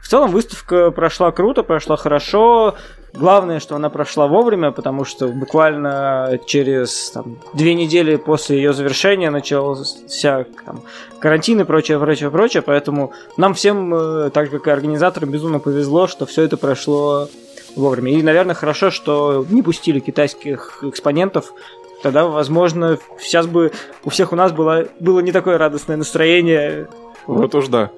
В 0.01 0.07
целом 0.07 0.31
выставка 0.31 0.91
прошла 0.91 1.31
круто, 1.31 1.63
прошла 1.63 1.95
хорошо. 1.95 2.75
Главное, 3.13 3.59
что 3.59 3.75
она 3.75 3.89
прошла 3.89 4.27
вовремя, 4.27 4.71
потому 4.71 5.03
что 5.03 5.27
буквально 5.27 6.39
через 6.45 7.11
там, 7.11 7.39
две 7.53 7.73
недели 7.73 8.15
после 8.15 8.55
ее 8.55 8.73
завершения 8.73 9.29
начался 9.29 10.45
там, 10.65 10.81
карантин 11.19 11.59
и 11.59 11.63
прочее, 11.65 11.99
прочее, 11.99 12.31
прочее. 12.31 12.61
Поэтому 12.61 13.11
нам 13.35 13.53
всем, 13.53 13.93
э, 13.93 14.29
так 14.29 14.49
как 14.49 14.67
и 14.67 14.71
организаторам, 14.71 15.29
безумно 15.29 15.59
повезло, 15.59 16.07
что 16.07 16.25
все 16.25 16.43
это 16.43 16.55
прошло 16.55 17.27
вовремя. 17.75 18.13
И, 18.13 18.23
наверное, 18.23 18.55
хорошо, 18.55 18.91
что 18.91 19.45
не 19.49 19.61
пустили 19.61 19.99
китайских 19.99 20.83
экспонентов. 20.83 21.53
Тогда, 22.01 22.25
возможно, 22.25 22.97
сейчас 23.19 23.45
бы 23.45 23.71
у 24.05 24.09
всех 24.09 24.31
у 24.31 24.35
нас 24.35 24.53
было, 24.53 24.87
было 24.99 25.19
не 25.19 25.33
такое 25.33 25.57
радостное 25.57 25.97
настроение. 25.97 26.87
Вот 27.27 27.53
уж 27.55 27.67
да. 27.67 27.91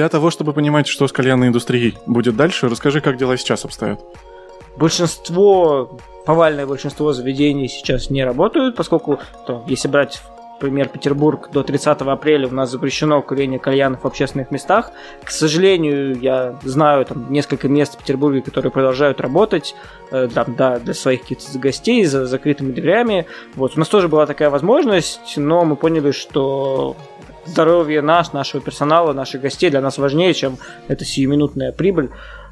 Для 0.00 0.08
того, 0.08 0.30
чтобы 0.30 0.54
понимать, 0.54 0.86
что 0.86 1.06
с 1.06 1.12
кальянной 1.12 1.48
индустрией 1.48 1.98
будет 2.06 2.34
дальше, 2.34 2.70
расскажи, 2.70 3.02
как 3.02 3.18
дела 3.18 3.36
сейчас 3.36 3.66
обстоят. 3.66 4.00
Большинство, 4.78 5.98
повальное 6.24 6.66
большинство 6.66 7.12
заведений 7.12 7.68
сейчас 7.68 8.08
не 8.08 8.24
работают, 8.24 8.76
поскольку, 8.76 9.18
то, 9.46 9.62
если 9.66 9.88
брать 9.88 10.22
пример 10.58 10.88
Петербург, 10.88 11.50
до 11.52 11.62
30 11.62 12.00
апреля 12.00 12.48
у 12.48 12.54
нас 12.54 12.70
запрещено 12.70 13.20
курение 13.20 13.58
кальянов 13.58 14.02
в 14.02 14.06
общественных 14.06 14.50
местах. 14.50 14.92
К 15.22 15.30
сожалению, 15.30 16.18
я 16.18 16.58
знаю 16.62 17.04
там 17.04 17.30
несколько 17.30 17.68
мест 17.68 17.96
в 17.96 17.98
Петербурге, 17.98 18.40
которые 18.40 18.72
продолжают 18.72 19.20
работать 19.20 19.74
э, 20.12 20.28
там, 20.32 20.54
да, 20.56 20.78
для 20.78 20.94
своих 20.94 21.20
каких-то 21.20 21.58
гостей 21.58 22.06
за 22.06 22.24
закрытыми 22.24 22.72
дверями. 22.72 23.26
Вот. 23.54 23.76
У 23.76 23.78
нас 23.78 23.88
тоже 23.88 24.08
была 24.08 24.24
такая 24.24 24.48
возможность, 24.48 25.36
но 25.36 25.66
мы 25.66 25.76
поняли, 25.76 26.12
что 26.12 26.96
здоровье 27.44 28.02
наш, 28.02 28.32
нашего 28.32 28.62
персонала, 28.62 29.12
наших 29.12 29.42
гостей 29.42 29.70
для 29.70 29.80
нас 29.80 29.98
важнее, 29.98 30.34
чем 30.34 30.58
эта 30.88 31.04
сиюминутная 31.04 31.72
прибыль. 31.72 32.10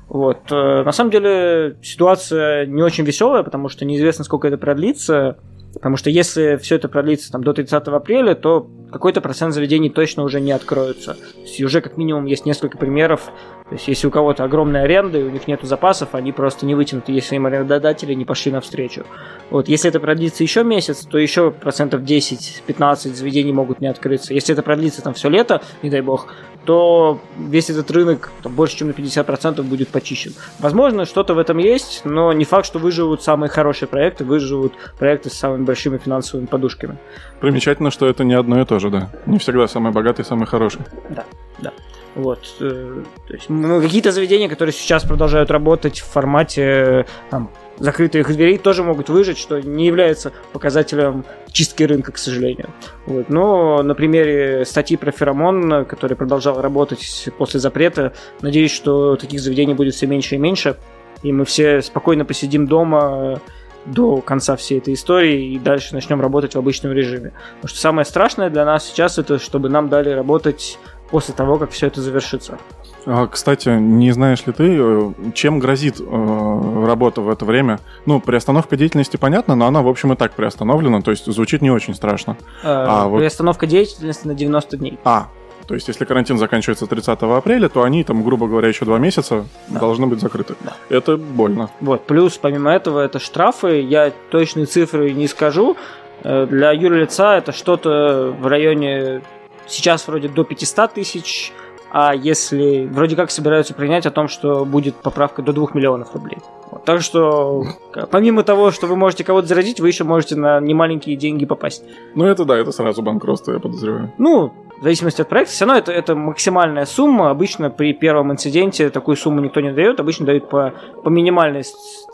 Вот. 0.08 0.50
э, 0.50 0.82
На 0.84 0.92
самом 0.92 1.10
деле 1.10 1.76
ситуация 1.82 2.66
не 2.66 2.82
очень 2.82 3.04
веселая, 3.04 3.42
потому 3.42 3.68
что 3.68 3.84
неизвестно, 3.84 4.24
сколько 4.24 4.48
это 4.48 4.56
продлится. 4.58 5.38
Потому 5.74 5.96
что 5.96 6.08
если 6.08 6.56
все 6.56 6.76
это 6.76 6.88
продлится 6.88 7.30
там, 7.30 7.44
до 7.44 7.52
30 7.52 7.88
апреля, 7.88 8.34
то 8.34 8.68
какой-то 8.90 9.20
процент 9.20 9.54
заведений 9.54 9.90
точно 9.90 10.22
уже 10.22 10.40
не 10.40 10.52
откроются. 10.52 11.14
То 11.14 11.40
есть 11.40 11.60
уже 11.60 11.80
как 11.80 11.96
минимум 11.96 12.26
есть 12.26 12.46
несколько 12.46 12.78
примеров. 12.78 13.30
То 13.68 13.74
есть 13.74 13.86
если 13.86 14.06
у 14.06 14.10
кого-то 14.10 14.44
огромная 14.44 14.84
аренда 14.84 15.18
и 15.18 15.22
у 15.22 15.30
них 15.30 15.46
нет 15.46 15.60
запасов, 15.62 16.14
они 16.14 16.32
просто 16.32 16.64
не 16.64 16.74
вытянуты, 16.74 17.12
если 17.12 17.36
им 17.36 17.46
арендодатели 17.46 18.14
не 18.14 18.24
пошли 18.24 18.50
навстречу. 18.50 19.04
Вот, 19.50 19.68
если 19.68 19.90
это 19.90 20.00
продлится 20.00 20.42
еще 20.42 20.64
месяц, 20.64 21.04
то 21.04 21.18
еще 21.18 21.50
процентов 21.50 22.02
10-15 22.02 23.14
заведений 23.14 23.52
могут 23.52 23.80
не 23.80 23.88
открыться. 23.88 24.32
Если 24.32 24.54
это 24.54 24.62
продлится 24.62 25.02
там 25.02 25.12
все 25.12 25.28
лето, 25.28 25.60
не 25.82 25.90
дай 25.90 26.00
бог, 26.00 26.28
то 26.64 27.18
весь 27.38 27.70
этот 27.70 27.90
рынок 27.90 28.30
там, 28.42 28.54
больше, 28.54 28.76
чем 28.76 28.88
на 28.88 28.92
50% 28.92 29.62
будет 29.62 29.88
почищен. 29.88 30.34
Возможно, 30.58 31.06
что-то 31.06 31.34
в 31.34 31.38
этом 31.38 31.56
есть, 31.58 32.02
но 32.04 32.32
не 32.32 32.44
факт, 32.44 32.66
что 32.66 32.78
выживут 32.78 33.22
самые 33.22 33.48
хорошие 33.48 33.88
проекты, 33.88 34.24
выживут 34.24 34.74
проекты 34.98 35.30
с 35.30 35.34
самыми 35.34 35.64
большими 35.64 35.96
финансовыми 35.96 36.46
подушками. 36.46 36.98
Примечательно, 37.40 37.90
что 37.90 38.06
это 38.06 38.24
не 38.24 38.34
одно 38.34 38.60
и 38.60 38.64
то 38.66 38.77
же, 38.78 38.90
да. 38.90 39.10
Не 39.26 39.38
всегда 39.38 39.68
самый 39.68 39.92
богатый, 39.92 40.24
самый 40.24 40.46
хороший. 40.46 40.80
Да, 41.10 41.24
да. 41.58 41.72
Вот. 42.14 42.56
э, 42.60 43.02
То 43.26 43.32
есть, 43.32 43.46
какие-то 43.46 44.10
заведения, 44.10 44.48
которые 44.48 44.72
сейчас 44.72 45.04
продолжают 45.04 45.50
работать 45.50 46.00
в 46.00 46.06
формате 46.06 46.62
э, 46.62 47.04
там, 47.30 47.50
закрытых 47.78 48.26
дверей, 48.26 48.58
тоже 48.58 48.82
могут 48.82 49.08
выжить, 49.08 49.38
что 49.38 49.60
не 49.60 49.86
является 49.86 50.32
показателем 50.52 51.24
чистки 51.52 51.84
рынка, 51.84 52.12
к 52.12 52.18
сожалению. 52.18 52.70
Вот. 53.06 53.28
Но 53.28 53.82
на 53.82 53.94
примере 53.94 54.64
статьи 54.64 54.96
про 54.96 55.12
феромон, 55.12 55.84
который 55.84 56.16
продолжал 56.16 56.60
работать 56.60 57.28
после 57.38 57.60
запрета, 57.60 58.12
надеюсь, 58.40 58.72
что 58.72 59.16
таких 59.16 59.40
заведений 59.40 59.74
будет 59.74 59.94
все 59.94 60.06
меньше 60.06 60.34
и 60.34 60.38
меньше, 60.38 60.76
и 61.22 61.32
мы 61.32 61.44
все 61.44 61.82
спокойно 61.82 62.24
посидим 62.24 62.66
дома 62.66 63.40
до 63.86 64.20
конца 64.20 64.56
всей 64.56 64.78
этой 64.78 64.94
истории 64.94 65.54
и 65.54 65.58
дальше 65.58 65.94
начнем 65.94 66.20
работать 66.20 66.54
в 66.54 66.58
обычном 66.58 66.92
режиме. 66.92 67.32
Потому 67.56 67.68
что 67.68 67.78
самое 67.78 68.04
страшное 68.04 68.50
для 68.50 68.64
нас 68.64 68.86
сейчас 68.86 69.18
это, 69.18 69.38
чтобы 69.38 69.68
нам 69.68 69.88
дали 69.88 70.10
работать 70.10 70.78
после 71.10 71.34
того, 71.34 71.58
как 71.58 71.70
все 71.70 71.86
это 71.86 72.02
завершится. 72.02 72.58
А, 73.06 73.26
Кстати, 73.26 73.70
не 73.70 74.12
знаешь 74.12 74.44
ли 74.46 74.52
ты, 74.52 74.76
э, 74.78 75.12
чем 75.32 75.58
грозит 75.60 75.98
э, 76.00 76.84
работа 76.86 77.22
в 77.22 77.30
это 77.30 77.46
время? 77.46 77.80
Ну, 78.04 78.20
приостановка 78.20 78.76
деятельности 78.76 79.16
понятно, 79.16 79.54
но 79.54 79.66
она, 79.66 79.80
в 79.80 79.88
общем, 79.88 80.12
и 80.12 80.16
так 80.16 80.32
приостановлена, 80.34 81.00
то 81.00 81.10
есть 81.10 81.24
звучит 81.24 81.62
не 81.62 81.70
очень 81.70 81.94
страшно. 81.94 82.36
А, 82.62 83.06
вот- 83.08 83.18
Приостановка 83.18 83.66
деятельности 83.66 84.26
на 84.26 84.34
90 84.34 84.76
дней. 84.76 84.98
А, 85.04 85.28
то 85.68 85.74
есть 85.74 85.86
если 85.86 86.06
карантин 86.06 86.38
заканчивается 86.38 86.86
30 86.86 87.18
апреля, 87.22 87.68
то 87.68 87.82
они, 87.82 88.02
там, 88.02 88.24
грубо 88.24 88.48
говоря, 88.48 88.68
еще 88.68 88.86
два 88.86 88.98
месяца 88.98 89.44
Да. 89.68 89.80
должны 89.80 90.06
быть 90.06 90.18
закрыты. 90.20 90.54
Да. 90.64 90.72
Это 90.88 91.18
больно. 91.18 91.68
Вот. 91.80 92.06
Плюс, 92.06 92.38
помимо 92.38 92.70
этого, 92.72 93.00
это 93.00 93.18
штрафы. 93.18 93.82
Я 93.82 94.10
точные 94.30 94.64
цифры 94.64 95.12
не 95.12 95.28
скажу. 95.28 95.76
Э, 96.24 96.46
Для 96.46 96.72
юрлица 96.72 97.34
это 97.36 97.52
что-то 97.52 98.34
в 98.40 98.46
районе 98.46 99.20
сейчас 99.66 100.08
вроде 100.08 100.28
до 100.28 100.42
500 100.42 100.94
тысяч, 100.94 101.52
а 101.92 102.14
если 102.14 102.86
вроде 102.86 103.14
как 103.16 103.30
собираются 103.30 103.74
принять 103.74 104.06
о 104.06 104.10
том, 104.10 104.28
что 104.28 104.64
будет 104.64 104.96
поправка 104.96 105.42
до 105.42 105.52
2 105.52 105.68
миллионов 105.74 106.14
рублей. 106.14 106.38
Вот. 106.70 106.84
Так 106.84 107.02
что, 107.02 107.64
помимо 108.10 108.42
того, 108.42 108.70
что 108.70 108.86
вы 108.86 108.96
можете 108.96 109.22
кого-то 109.24 109.46
заразить, 109.46 109.80
вы 109.80 109.88
еще 109.88 110.04
можете 110.04 110.34
на 110.36 110.60
немаленькие 110.60 111.16
деньги 111.16 111.44
попасть. 111.44 111.84
Ну, 112.14 112.24
это 112.24 112.44
да, 112.46 112.56
это 112.56 112.72
сразу 112.72 113.02
банкротство, 113.02 113.52
я 113.52 113.58
подозреваю. 113.58 114.12
Ну, 114.18 114.52
в 114.80 114.82
зависимости 114.82 115.20
от 115.22 115.28
проекта, 115.28 115.52
все 115.52 115.64
равно 115.64 115.78
это, 115.78 115.92
это 115.92 116.14
максимальная 116.14 116.84
сумма. 116.86 117.30
Обычно 117.30 117.68
при 117.70 117.92
первом 117.92 118.30
инциденте 118.32 118.90
такую 118.90 119.16
сумму 119.16 119.40
никто 119.40 119.60
не 119.60 119.72
дает. 119.72 119.98
Обычно 120.00 120.26
дают 120.26 120.48
по, 120.48 120.72
по 121.02 121.08
минимальной 121.08 121.64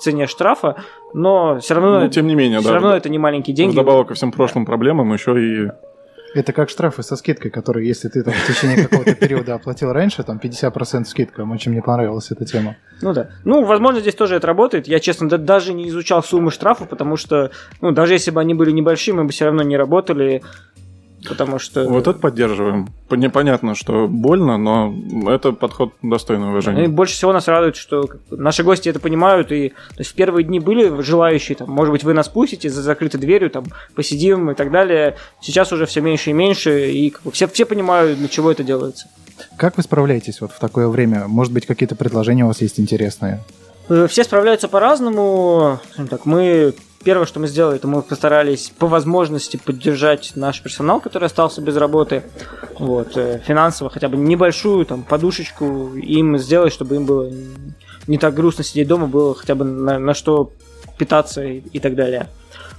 цене 0.01 0.27
штрафа, 0.27 0.77
но 1.13 1.59
все 1.61 1.75
равно, 1.75 2.01
Ну, 2.01 2.09
тем 2.09 2.27
не 2.27 2.35
менее, 2.35 2.61
все 2.61 2.69
да. 2.69 2.75
равно 2.75 2.97
это 2.97 3.09
не 3.09 3.19
маленькие 3.19 3.55
деньги. 3.55 3.73
Вдобавок 3.73 4.09
ко 4.09 4.15
всем 4.15 4.33
прошлым 4.33 4.65
проблемам 4.67 5.13
еще 5.13 5.41
и... 5.41 5.69
Это 6.35 6.53
как 6.53 6.69
штрафы 6.69 7.05
со 7.05 7.15
скидкой, 7.15 7.53
которые, 7.53 7.87
если 7.87 8.09
ты 8.09 8.25
там 8.25 8.35
в 8.35 8.47
течение 8.53 8.89
какого-то 8.89 9.15
периода 9.15 9.55
оплатил 9.55 9.93
раньше, 9.93 10.25
там 10.25 10.41
50% 10.43 11.05
скидка. 11.05 11.43
Очень 11.43 11.71
мне 11.71 11.81
понравилась 11.81 12.33
эта 12.33 12.45
тема. 12.45 12.75
Ну 13.03 13.13
да. 13.13 13.29
Ну, 13.45 13.63
возможно, 13.63 14.01
здесь 14.01 14.17
тоже 14.17 14.35
это 14.35 14.49
работает. 14.49 14.89
Я, 14.89 14.99
честно, 14.99 15.29
да- 15.29 15.39
даже 15.39 15.73
не 15.75 15.87
изучал 15.91 16.25
суммы 16.25 16.51
штрафов, 16.51 16.89
потому 16.89 17.17
что, 17.17 17.53
ну, 17.81 17.93
даже 17.93 18.15
если 18.15 18.33
бы 18.33 18.41
они 18.41 18.53
были 18.55 18.73
небольшие, 18.73 19.15
мы 19.15 19.23
бы 19.23 19.31
все 19.31 19.45
равно 19.45 19.63
не 19.63 19.77
работали, 19.77 20.43
потому 21.29 21.59
что... 21.59 21.89
Вот 21.89 22.07
это 22.07 22.19
поддерживаем. 22.19 22.89
Непонятно, 23.11 23.75
что 23.75 24.09
больно, 24.09 24.59
но 24.59 24.95
это 25.31 25.53
подход 25.53 25.93
достойный 26.03 26.47
И 26.47 26.51
уважения. 26.51 26.89
больше 26.89 27.15
всего 27.15 27.33
нас 27.33 27.49
радует, 27.49 27.77
что 27.77 28.09
наши 28.31 28.63
гости 28.63 28.89
это 28.89 29.01
понимают, 29.01 29.53
и 29.53 29.71
то 29.71 29.99
есть 29.99 30.11
в 30.13 30.15
первые 30.15 30.45
дни 30.45 30.61
были 30.61 31.01
желающие, 31.03 31.57
там, 31.57 31.71
может 31.71 31.93
быть, 31.93 32.05
вы 32.05 32.15
нас 32.15 32.29
пустите 32.29 32.69
за 32.71 32.83
закрытой 32.83 33.19
дверью, 33.19 33.51
там, 33.51 33.65
посидим 33.95 34.51
и 34.51 34.55
так 34.55 34.71
далее. 34.71 35.17
Сейчас 35.41 35.73
уже 35.73 35.87
все 35.87 36.01
меньше 36.01 36.31
и 36.31 36.33
меньше, 36.33 36.91
и 36.91 37.11
как 37.11 37.23
бы, 37.23 37.31
все, 37.31 37.47
все 37.49 37.65
понимают, 37.65 38.19
для 38.19 38.29
чего 38.29 38.51
это 38.51 38.65
делается. 38.65 39.09
Как 39.57 39.77
вы 39.77 39.83
справляетесь 39.83 40.41
вот 40.41 40.53
в 40.53 40.59
такое 40.59 40.89
время? 40.89 41.27
Может 41.29 41.53
быть, 41.53 41.67
какие-то 41.67 41.97
предложения 41.97 42.45
у 42.45 42.49
вас 42.49 42.61
есть 42.61 42.79
интересные? 42.81 43.41
Э, 43.89 44.07
Все 44.09 44.25
справляются 44.25 44.69
по-разному. 44.69 45.81
Скажем 45.93 46.09
Так, 46.09 46.27
мы 46.27 46.75
первое, 47.05 47.27
что 47.27 47.41
мы 47.41 47.47
сделали, 47.47 47.77
это 47.77 47.87
мы 47.87 48.03
постарались 48.03 48.73
по 48.79 48.87
возможности 48.87 49.57
поддержать 49.57 50.33
наш 50.35 50.61
персонал, 50.63 51.01
который 51.01 51.27
остался 51.27 51.61
без 51.61 51.77
работы. 51.77 52.25
Вот, 52.79 53.17
э, 53.17 53.41
финансово 53.47 53.91
хотя 53.91 54.09
бы 54.09 54.17
небольшую 54.17 54.85
там 54.87 55.03
подушечку 55.03 55.95
им 55.95 56.39
сделать, 56.39 56.73
чтобы 56.73 56.97
им 56.97 57.07
было 57.07 57.31
не 58.07 58.19
так 58.19 58.35
грустно 58.35 58.65
сидеть 58.65 58.89
дома, 58.89 59.07
было 59.07 59.35
хотя 59.35 59.55
бы 59.55 59.65
на, 59.65 59.99
на 59.99 60.15
что 60.15 60.53
питаться 60.99 61.43
и, 61.45 61.59
и 61.59 61.79
так 61.79 61.95
далее. 61.95 62.29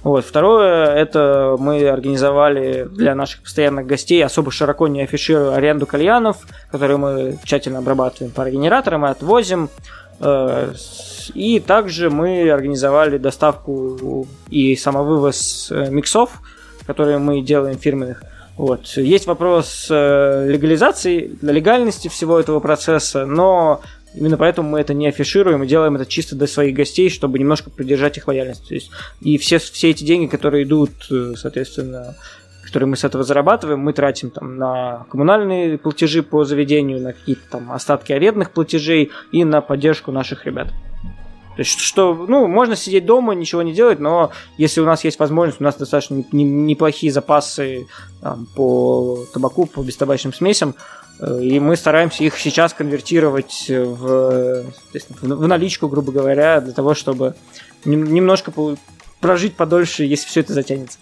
Вот. 0.02 0.24
Второе, 0.24 0.94
это 0.94 1.56
мы 1.58 1.88
организовали 1.88 2.84
для 2.84 3.16
наших 3.16 3.42
постоянных 3.42 3.86
гостей, 3.86 4.24
особо 4.24 4.52
широко 4.52 4.86
не 4.86 5.02
афишируя, 5.02 5.56
аренду 5.56 5.86
кальянов, 5.86 6.36
которые 6.70 6.96
мы 6.96 7.38
тщательно 7.42 7.80
обрабатываем 7.80 8.32
парогенератором 8.32 9.04
и 9.04 9.08
отвозим. 9.08 9.68
Э, 10.20 10.72
И 11.34 11.60
также 11.60 12.08
мы 12.10 12.48
организовали 12.50 13.18
доставку 13.18 14.26
и 14.48 14.76
самовывоз 14.76 15.70
э, 15.70 15.90
миксов, 15.90 16.40
которые 16.86 17.18
мы 17.18 17.42
делаем 17.42 17.78
фирменных. 17.78 18.22
Вот. 18.56 18.86
Есть 18.96 19.26
вопрос 19.26 19.88
э, 19.90 20.48
легализации, 20.48 21.36
легальности 21.42 22.08
всего 22.08 22.38
этого 22.38 22.60
процесса, 22.60 23.26
но 23.26 23.82
именно 24.14 24.38
поэтому 24.38 24.70
мы 24.70 24.80
это 24.80 24.94
не 24.94 25.08
афишируем 25.08 25.62
и 25.62 25.66
делаем 25.66 25.96
это 25.96 26.06
чисто 26.06 26.36
для 26.36 26.46
своих 26.46 26.74
гостей, 26.74 27.10
чтобы 27.10 27.38
немножко 27.38 27.68
придержать 27.68 28.16
их 28.16 28.28
лояльность. 28.28 28.66
То 28.68 28.74
есть, 28.74 28.90
и 29.20 29.36
все, 29.36 29.58
все 29.58 29.90
эти 29.90 30.04
деньги, 30.04 30.26
которые 30.26 30.64
идут, 30.64 30.92
соответственно, 31.36 32.16
которые 32.66 32.88
мы 32.88 32.96
с 32.96 33.04
этого 33.04 33.22
зарабатываем, 33.22 33.78
мы 33.78 33.92
тратим 33.92 34.30
там 34.30 34.56
на 34.56 35.06
коммунальные 35.08 35.78
платежи 35.78 36.24
по 36.24 36.44
заведению, 36.44 37.00
на 37.00 37.12
какие-то 37.12 37.42
там 37.48 37.70
остатки 37.70 38.12
арендных 38.12 38.50
платежей 38.50 39.12
и 39.30 39.44
на 39.44 39.60
поддержку 39.60 40.10
наших 40.10 40.46
ребят. 40.46 40.68
То 40.68 41.60
есть, 41.60 41.78
что, 41.78 42.12
ну, 42.28 42.48
можно 42.48 42.74
сидеть 42.74 43.06
дома, 43.06 43.34
ничего 43.34 43.62
не 43.62 43.72
делать, 43.72 44.00
но 44.00 44.32
если 44.58 44.80
у 44.80 44.84
нас 44.84 45.04
есть 45.04 45.18
возможность, 45.20 45.60
у 45.60 45.64
нас 45.64 45.76
достаточно 45.76 46.22
не- 46.32 46.44
неплохие 46.44 47.12
запасы 47.12 47.86
там, 48.20 48.46
по 48.56 49.24
табаку, 49.32 49.66
по 49.66 49.80
бестабачным 49.82 50.34
смесям, 50.34 50.74
э, 51.20 51.42
и 51.42 51.60
мы 51.60 51.76
стараемся 51.76 52.24
их 52.24 52.36
сейчас 52.36 52.74
конвертировать 52.74 53.66
в, 53.70 54.64
в 55.22 55.46
наличку, 55.46 55.88
грубо 55.88 56.10
говоря, 56.10 56.60
для 56.60 56.72
того, 56.72 56.94
чтобы 56.94 57.36
нем- 57.84 58.12
немножко 58.12 58.52
прожить 59.20 59.54
подольше, 59.54 60.02
если 60.02 60.26
все 60.26 60.40
это 60.40 60.52
затянется. 60.52 60.98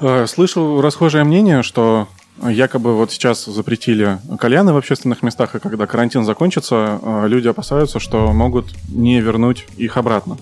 Э, 0.00 0.26
Слышу 0.26 0.80
расхожее 0.80 1.24
мнение, 1.24 1.62
что 1.62 2.08
якобы 2.42 2.94
вот 2.94 3.10
сейчас 3.12 3.44
запретили 3.46 4.18
кальяны 4.38 4.72
в 4.72 4.76
общественных 4.76 5.22
местах, 5.22 5.54
и 5.54 5.58
когда 5.58 5.86
карантин 5.86 6.24
закончится, 6.24 7.00
э, 7.00 7.28
люди 7.28 7.48
опасаются, 7.48 7.98
что 7.98 8.32
могут 8.32 8.74
не 8.88 9.20
вернуть 9.20 9.66
их 9.76 9.96
обратно. 9.96 10.36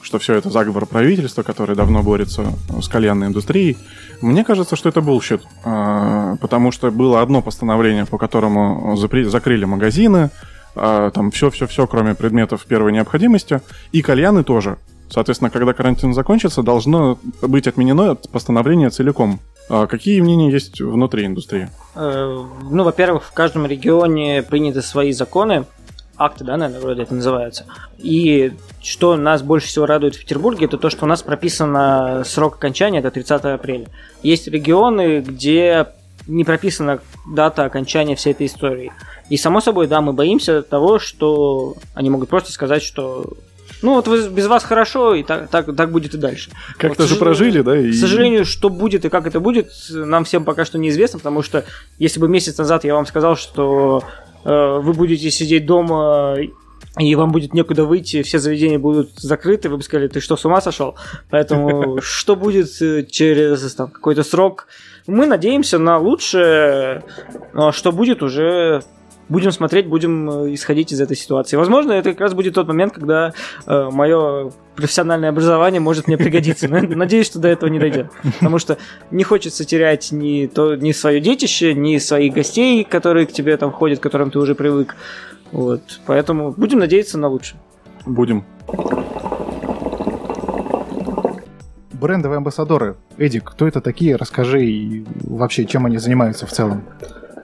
Что 0.00 0.18
все 0.18 0.34
это 0.34 0.50
заговор 0.50 0.86
правительства, 0.86 1.42
которое 1.42 1.74
давно 1.74 2.02
борется 2.02 2.46
с 2.80 2.88
кальянной 2.88 3.28
индустрией. 3.28 3.76
Мне 4.20 4.44
кажется, 4.44 4.74
что 4.74 4.88
это 4.88 5.00
bullshit, 5.00 5.42
э, 5.64 6.36
потому 6.40 6.72
что 6.72 6.90
было 6.90 7.22
одно 7.22 7.42
постановление, 7.42 8.06
по 8.06 8.18
которому 8.18 8.96
закрыли 8.96 9.64
магазины, 9.64 10.30
там 10.74 11.32
все-все-все, 11.32 11.88
кроме 11.88 12.14
предметов 12.14 12.64
первой 12.64 12.92
необходимости, 12.92 13.60
и 13.90 14.00
кальяны 14.00 14.44
тоже. 14.44 14.78
Соответственно, 15.10 15.50
когда 15.50 15.72
карантин 15.72 16.12
закончится, 16.14 16.62
должно 16.62 17.18
быть 17.42 17.66
отменено 17.66 18.14
постановление 18.14 18.90
целиком. 18.90 19.40
А 19.70 19.86
какие 19.86 20.20
мнения 20.20 20.50
есть 20.50 20.80
внутри 20.80 21.26
индустрии? 21.26 21.68
Э, 21.94 22.44
Ну, 22.70 22.84
во-первых, 22.84 23.24
в 23.24 23.32
каждом 23.32 23.66
регионе 23.66 24.42
приняты 24.42 24.82
свои 24.82 25.12
законы, 25.12 25.64
акты, 26.16 26.44
да, 26.44 26.56
наверное, 26.56 26.80
вроде 26.80 27.02
это 27.02 27.14
называется. 27.14 27.66
И 27.98 28.52
что 28.82 29.16
нас 29.16 29.42
больше 29.42 29.68
всего 29.68 29.86
радует 29.86 30.16
в 30.16 30.20
Петербурге, 30.20 30.66
это 30.66 30.78
то, 30.78 30.90
что 30.90 31.04
у 31.04 31.08
нас 31.08 31.22
прописано 31.22 32.22
срок 32.24 32.56
окончания, 32.56 32.98
это 32.98 33.10
30 33.10 33.44
апреля. 33.44 33.86
Есть 34.22 34.48
регионы, 34.48 35.20
где 35.20 35.86
не 36.26 36.44
прописана 36.44 37.00
дата 37.26 37.64
окончания 37.64 38.16
всей 38.16 38.32
этой 38.32 38.46
истории. 38.46 38.92
И, 39.30 39.36
само 39.36 39.60
собой, 39.60 39.86
да, 39.86 40.00
мы 40.00 40.12
боимся 40.12 40.62
того, 40.62 40.98
что 40.98 41.76
они 41.94 42.10
могут 42.10 42.28
просто 42.28 42.52
сказать, 42.52 42.82
что 42.82 43.34
ну 43.82 43.94
вот 43.94 44.08
вы- 44.08 44.28
без 44.28 44.46
вас 44.46 44.64
хорошо, 44.64 45.14
и 45.14 45.22
так, 45.22 45.48
так, 45.50 45.74
так 45.76 45.90
будет 45.92 46.14
и 46.14 46.18
дальше. 46.18 46.50
Как-то 46.76 47.02
Вот, 47.02 47.08
же 47.08 47.16
прожили, 47.16 47.60
да? 47.62 47.76
и- 47.78 47.92
К 47.92 47.94
сожалению, 47.94 48.44
что 48.44 48.68
будет 48.70 49.04
и 49.04 49.08
как 49.08 49.26
это 49.26 49.40
будет, 49.40 49.70
нам 49.90 50.24
всем 50.24 50.44
пока 50.44 50.64
что 50.64 50.78
неизвестно, 50.78 51.18
потому 51.18 51.42
что 51.42 51.64
если 51.98 52.20
бы 52.20 52.28
месяц 52.28 52.58
назад 52.58 52.84
я 52.84 52.94
вам 52.94 53.06
сказал, 53.06 53.36
что 53.36 54.02
э, 54.44 54.78
вы 54.80 54.92
будете 54.92 55.30
сидеть 55.30 55.66
дома 55.66 56.36
и 56.98 57.14
вам 57.14 57.30
будет 57.30 57.54
некуда 57.54 57.84
выйти, 57.84 58.22
все 58.22 58.38
заведения 58.38 58.78
будут 58.78 59.10
закрыты, 59.16 59.68
вы 59.68 59.76
бы 59.76 59.82
сказали, 59.82 60.08
ты 60.08 60.20
что, 60.20 60.36
с 60.36 60.44
ума 60.44 60.60
сошел? 60.60 60.96
Поэтому 61.30 62.00
что 62.02 62.34
будет 62.36 62.70
э, 62.82 63.04
через 63.04 63.74
там, 63.74 63.90
какой-то 63.90 64.22
срок? 64.24 64.66
Мы 65.06 65.26
надеемся 65.26 65.78
на 65.78 65.98
лучшее, 65.98 67.02
но 67.54 67.72
что 67.72 67.92
будет 67.92 68.22
уже 68.22 68.82
будем 69.28 69.52
смотреть, 69.52 69.86
будем 69.86 70.30
э, 70.30 70.54
исходить 70.54 70.92
из 70.92 71.00
этой 71.00 71.16
ситуации. 71.16 71.56
Возможно, 71.56 71.92
это 71.92 72.10
как 72.12 72.20
раз 72.20 72.34
будет 72.34 72.54
тот 72.54 72.68
момент, 72.68 72.94
когда 72.94 73.32
мое 73.66 74.50
профессиональное 74.76 75.30
образование 75.30 75.80
может 75.80 76.06
мне 76.06 76.16
пригодиться. 76.16 76.68
Но 76.68 76.80
Надеюсь, 76.80 77.26
что 77.26 77.38
до 77.38 77.48
этого 77.48 77.68
не 77.68 77.78
дойдет. 77.78 78.10
Потому 78.38 78.58
что 78.58 78.78
не 79.10 79.24
хочется 79.24 79.64
терять 79.64 80.12
ни, 80.12 80.46
то, 80.46 80.76
ни 80.76 80.92
свое 80.92 81.20
детище, 81.20 81.74
ни 81.74 81.98
своих 81.98 82.32
гостей, 82.32 82.84
которые 82.84 83.26
к 83.26 83.32
тебе 83.32 83.56
там 83.56 83.72
ходят, 83.72 83.98
к 83.98 84.02
которым 84.02 84.30
ты 84.30 84.38
уже 84.38 84.54
привык. 84.54 84.96
Вот. 85.52 86.00
Поэтому 86.06 86.52
будем 86.52 86.78
надеяться 86.78 87.18
на 87.18 87.28
лучшее. 87.28 87.60
Будем. 88.06 88.44
Брендовые 91.92 92.36
амбассадоры. 92.36 92.96
Эдик, 93.16 93.44
кто 93.44 93.66
это 93.66 93.80
такие? 93.80 94.14
Расскажи 94.14 94.64
и 94.64 95.04
вообще, 95.24 95.66
чем 95.66 95.86
они 95.86 95.98
занимаются 95.98 96.46
в 96.46 96.52
целом. 96.52 96.84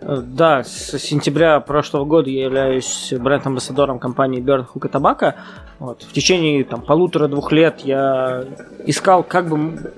Да, 0.06 0.62
с 0.64 0.98
сентября 0.98 1.60
прошлого 1.60 2.04
года 2.04 2.28
я 2.28 2.44
являюсь 2.44 3.14
бренд-амбассадором 3.18 3.98
компании 3.98 4.42
Bird 4.42 4.66
Hook 4.74 4.90
Tobacco. 4.90 5.32
Вот. 5.78 6.02
В 6.02 6.12
течение 6.12 6.62
там, 6.64 6.82
полутора-двух 6.82 7.52
лет 7.52 7.80
я 7.84 8.44
искал, 8.84 9.22
как 9.22 9.48
бы 9.48 9.92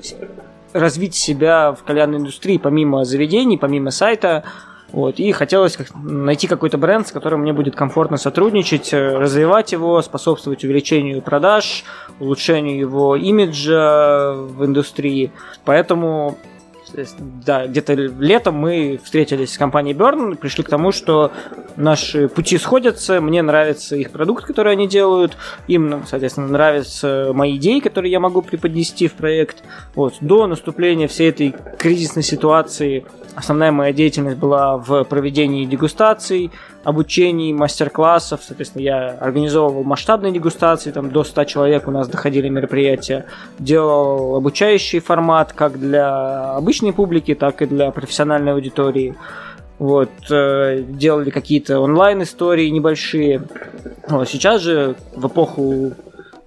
развить 0.73 1.17
себя 1.17 1.73
в 1.73 1.83
кальянной 1.83 2.19
индустрии, 2.19 2.59
помимо 2.59 3.05
заведений, 3.05 3.59
помимо 3.59 3.91
сайта. 3.91 4.45
Вот, 4.93 5.19
и 5.19 5.33
хотелось 5.33 5.77
как- 5.77 5.93
найти 5.97 6.47
какой-то 6.47 6.79
бренд, 6.79 7.09
с 7.09 7.11
которым 7.11 7.41
мне 7.41 7.53
будет 7.53 7.75
комфортно 7.75 8.17
сотрудничать, 8.17 8.95
э, 8.95 9.19
развивать 9.19 9.73
его, 9.73 10.01
способствовать 10.01 10.63
увеличению 10.63 11.21
продаж, 11.21 11.83
улучшению 12.21 12.79
его 12.79 13.17
имиджа 13.17 14.35
в 14.35 14.65
индустрии. 14.65 15.33
Поэтому 15.65 16.39
Да, 17.45 17.67
где-то 17.67 17.95
летом 17.95 18.57
мы 18.57 18.99
встретились 19.03 19.53
с 19.53 19.59
компанией 19.59 19.95
Burn 19.97 20.37
пришли 20.37 20.65
к 20.65 20.69
тому, 20.69 20.93
что 20.93 21.33
наши 21.77 22.29
пути 22.29 22.59
сходятся, 22.59 23.21
мне 23.21 23.43
нравится 23.43 23.97
их 23.97 24.11
продукт, 24.11 24.45
который 24.45 24.73
они 24.73 24.89
делают, 24.89 25.37
им, 25.69 25.89
ну, 25.89 26.03
соответственно, 26.07 26.49
нравятся 26.49 27.31
мои 27.35 27.57
идеи, 27.57 27.81
которые 27.81 28.13
я 28.13 28.21
могу 28.21 28.43
преподнести 28.43 29.09
в 29.09 29.15
проект. 29.15 29.63
Вот. 29.95 30.15
До 30.21 30.47
наступления 30.47 31.09
всей 31.09 31.31
этой 31.31 31.55
кризисной 31.79 32.23
ситуации 32.23 33.05
основная 33.37 33.71
моя 33.71 33.93
деятельность 33.93 34.39
была 34.39 34.79
в 34.79 35.05
проведении 35.05 35.67
дегустаций, 35.67 36.51
обучений, 36.87 37.53
мастер-классов. 37.53 38.43
Соответственно, 38.47 38.83
я 38.83 39.09
организовывал 39.21 39.83
масштабные 39.83 40.33
дегустации, 40.33 40.93
там 40.93 41.11
до 41.11 41.25
100 41.25 41.45
человек 41.45 41.89
у 41.89 41.91
нас 41.91 42.07
доходили 42.07 42.49
мероприятия. 42.49 43.27
Делал 43.59 44.37
обучающий 44.37 45.01
формат 45.01 45.53
как 45.53 45.81
для 45.81 46.55
обычной 46.55 46.93
публики, 46.93 47.35
так 47.35 47.61
и 47.61 47.67
для 47.67 47.91
профессиональной 47.91 48.53
аудитории. 48.53 49.17
Вот, 49.81 50.11
э, 50.31 50.85
делали 50.89 51.31
какие-то 51.31 51.81
онлайн-истории 51.81 52.69
небольшие. 52.69 53.43
Вот, 54.09 54.29
сейчас 54.29 54.63
же, 54.63 54.95
в 55.13 55.27
эпоху 55.27 55.93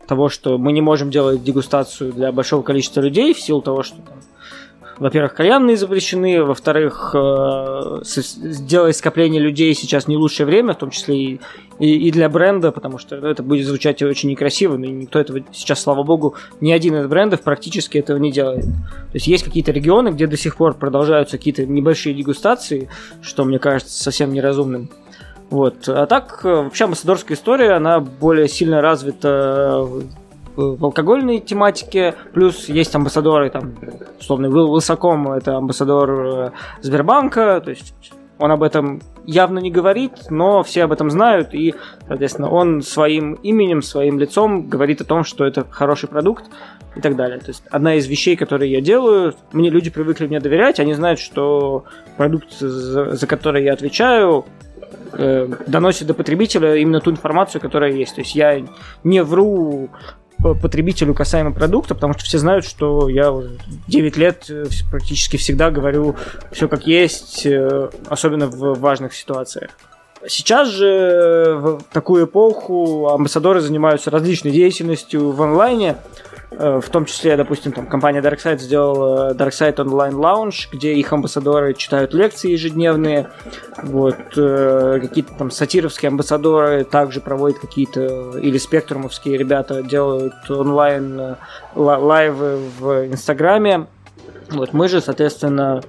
того, 0.07 0.29
что 0.29 0.57
мы 0.57 0.71
не 0.71 0.81
можем 0.81 1.11
делать 1.11 1.43
дегустацию 1.43 2.13
для 2.13 2.31
большого 2.31 2.61
количества 2.61 3.01
людей 3.01 3.33
в 3.33 3.41
силу 3.41 3.61
того, 3.61 3.83
что 3.83 3.97
там, 3.97 4.19
во-первых, 4.99 5.33
кальянные 5.33 5.77
запрещены, 5.77 6.43
во-вторых, 6.43 7.11
э, 7.13 8.01
сделать 8.03 8.97
скопление 8.97 9.41
людей 9.41 9.73
сейчас 9.73 10.07
не 10.07 10.17
лучшее 10.17 10.45
время, 10.45 10.73
в 10.73 10.77
том 10.77 10.89
числе 10.89 11.15
и, 11.15 11.39
и, 11.79 12.07
и 12.07 12.11
для 12.11 12.27
бренда, 12.27 12.71
потому 12.71 12.97
что 12.97 13.15
это 13.15 13.41
будет 13.41 13.65
звучать 13.65 14.01
очень 14.01 14.29
некрасиво, 14.29 14.77
но 14.77 14.85
никто 14.85 15.19
этого 15.19 15.39
сейчас, 15.53 15.81
слава 15.81 16.03
богу, 16.03 16.35
ни 16.59 16.71
один 16.71 16.97
из 16.97 17.07
брендов 17.07 17.41
практически 17.41 17.97
этого 17.97 18.17
не 18.17 18.31
делает. 18.31 18.65
То 18.65 19.15
есть 19.15 19.27
есть 19.27 19.45
какие-то 19.45 19.71
регионы, 19.71 20.09
где 20.09 20.27
до 20.27 20.37
сих 20.37 20.57
пор 20.57 20.75
продолжаются 20.75 21.37
какие-то 21.37 21.65
небольшие 21.65 22.13
дегустации, 22.13 22.89
что 23.21 23.45
мне 23.45 23.57
кажется 23.57 24.03
совсем 24.03 24.33
неразумным. 24.33 24.89
Вот. 25.49 25.87
А 25.87 26.05
так, 26.05 26.41
э, 26.43 26.47
вообще 26.47 26.83
амбассадорская 26.83 27.37
история, 27.37 27.71
она 27.71 27.99
более 27.99 28.47
сильно 28.47 28.81
развита 28.81 29.87
в 30.59 30.85
алкогольной 30.85 31.39
тематике, 31.39 32.15
плюс 32.33 32.69
есть 32.69 32.95
амбассадоры, 32.95 33.49
там, 33.49 33.75
условно, 34.19 34.47
Вил- 34.47 34.69
Высоком, 34.69 35.31
это 35.31 35.57
амбассадор 35.57 36.11
э, 36.11 36.51
Сбербанка, 36.81 37.61
то 37.61 37.69
есть 37.69 37.93
он 38.37 38.51
об 38.51 38.63
этом 38.63 39.01
явно 39.25 39.59
не 39.59 39.69
говорит, 39.69 40.11
но 40.29 40.63
все 40.63 40.85
об 40.85 40.91
этом 40.91 41.09
знают, 41.09 41.53
и, 41.53 41.75
соответственно, 42.07 42.49
он 42.49 42.81
своим 42.81 43.33
именем, 43.33 43.81
своим 43.81 44.17
лицом 44.17 44.67
говорит 44.67 45.01
о 45.01 45.05
том, 45.05 45.23
что 45.23 45.45
это 45.45 45.65
хороший 45.69 46.07
продукт 46.07 46.45
и 46.95 47.01
так 47.01 47.15
далее. 47.15 47.39
То 47.39 47.49
есть 47.49 47.63
одна 47.69 47.95
из 47.95 48.07
вещей, 48.07 48.35
которые 48.35 48.71
я 48.71 48.81
делаю, 48.81 49.35
мне 49.51 49.69
люди 49.69 49.89
привыкли 49.89 50.27
мне 50.27 50.39
доверять, 50.39 50.79
они 50.79 50.93
знают, 50.93 51.19
что 51.19 51.83
продукт, 52.17 52.51
за, 52.53 53.15
за 53.15 53.27
который 53.27 53.65
я 53.65 53.73
отвечаю, 53.73 54.45
э, 55.13 55.47
доносит 55.67 56.07
до 56.07 56.13
потребителя 56.13 56.75
именно 56.75 57.01
ту 57.01 57.11
информацию, 57.11 57.61
которая 57.61 57.91
есть. 57.91 58.15
То 58.15 58.21
есть 58.21 58.35
я 58.35 58.65
не 59.03 59.21
вру 59.21 59.89
потребителю 60.41 61.13
касаемо 61.13 61.51
продукта, 61.51 61.95
потому 61.95 62.13
что 62.13 62.23
все 62.23 62.37
знают, 62.37 62.65
что 62.65 63.09
я 63.09 63.31
уже 63.31 63.57
9 63.87 64.17
лет 64.17 64.45
э, 64.49 64.65
практически 64.89 65.37
всегда 65.37 65.71
говорю 65.71 66.15
все 66.51 66.67
как 66.67 66.87
есть, 66.87 67.45
э, 67.45 67.89
особенно 68.07 68.47
в 68.47 68.79
важных 68.79 69.13
ситуациях. 69.13 69.71
Сейчас 70.27 70.67
же 70.69 70.85
э, 70.87 71.55
в 71.55 71.81
такую 71.91 72.25
эпоху 72.25 73.09
амбассадоры 73.09 73.61
занимаются 73.61 74.11
различной 74.11 74.51
деятельностью 74.51 75.31
в 75.31 75.41
онлайне, 75.41 75.95
в 76.51 76.89
том 76.89 77.05
числе, 77.05 77.37
допустим, 77.37 77.71
там 77.71 77.85
компания 77.85 78.21
Darkside 78.21 78.57
сделала 78.57 79.33
Darkside 79.33 79.75
Online 79.75 80.15
Lounge, 80.15 80.67
где 80.71 80.93
их 80.93 81.13
амбассадоры 81.13 81.73
читают 81.73 82.13
лекции 82.13 82.51
ежедневные, 82.51 83.29
вот, 83.83 84.17
э, 84.35 84.99
какие-то 85.01 85.33
там 85.35 85.51
сатировские 85.51 86.09
амбассадоры 86.09 86.83
также 86.85 87.21
проводят 87.21 87.59
какие-то, 87.59 88.37
или 88.39 88.57
спектрумовские 88.57 89.37
ребята 89.37 89.83
делают 89.83 90.33
онлайн 90.49 91.19
э, 91.19 91.35
ла- 91.75 91.99
лайвы 91.99 92.59
в 92.79 93.05
Инстаграме, 93.05 93.87
вот, 94.49 94.73
мы 94.73 94.87
же, 94.87 95.01
соответственно, 95.01 95.81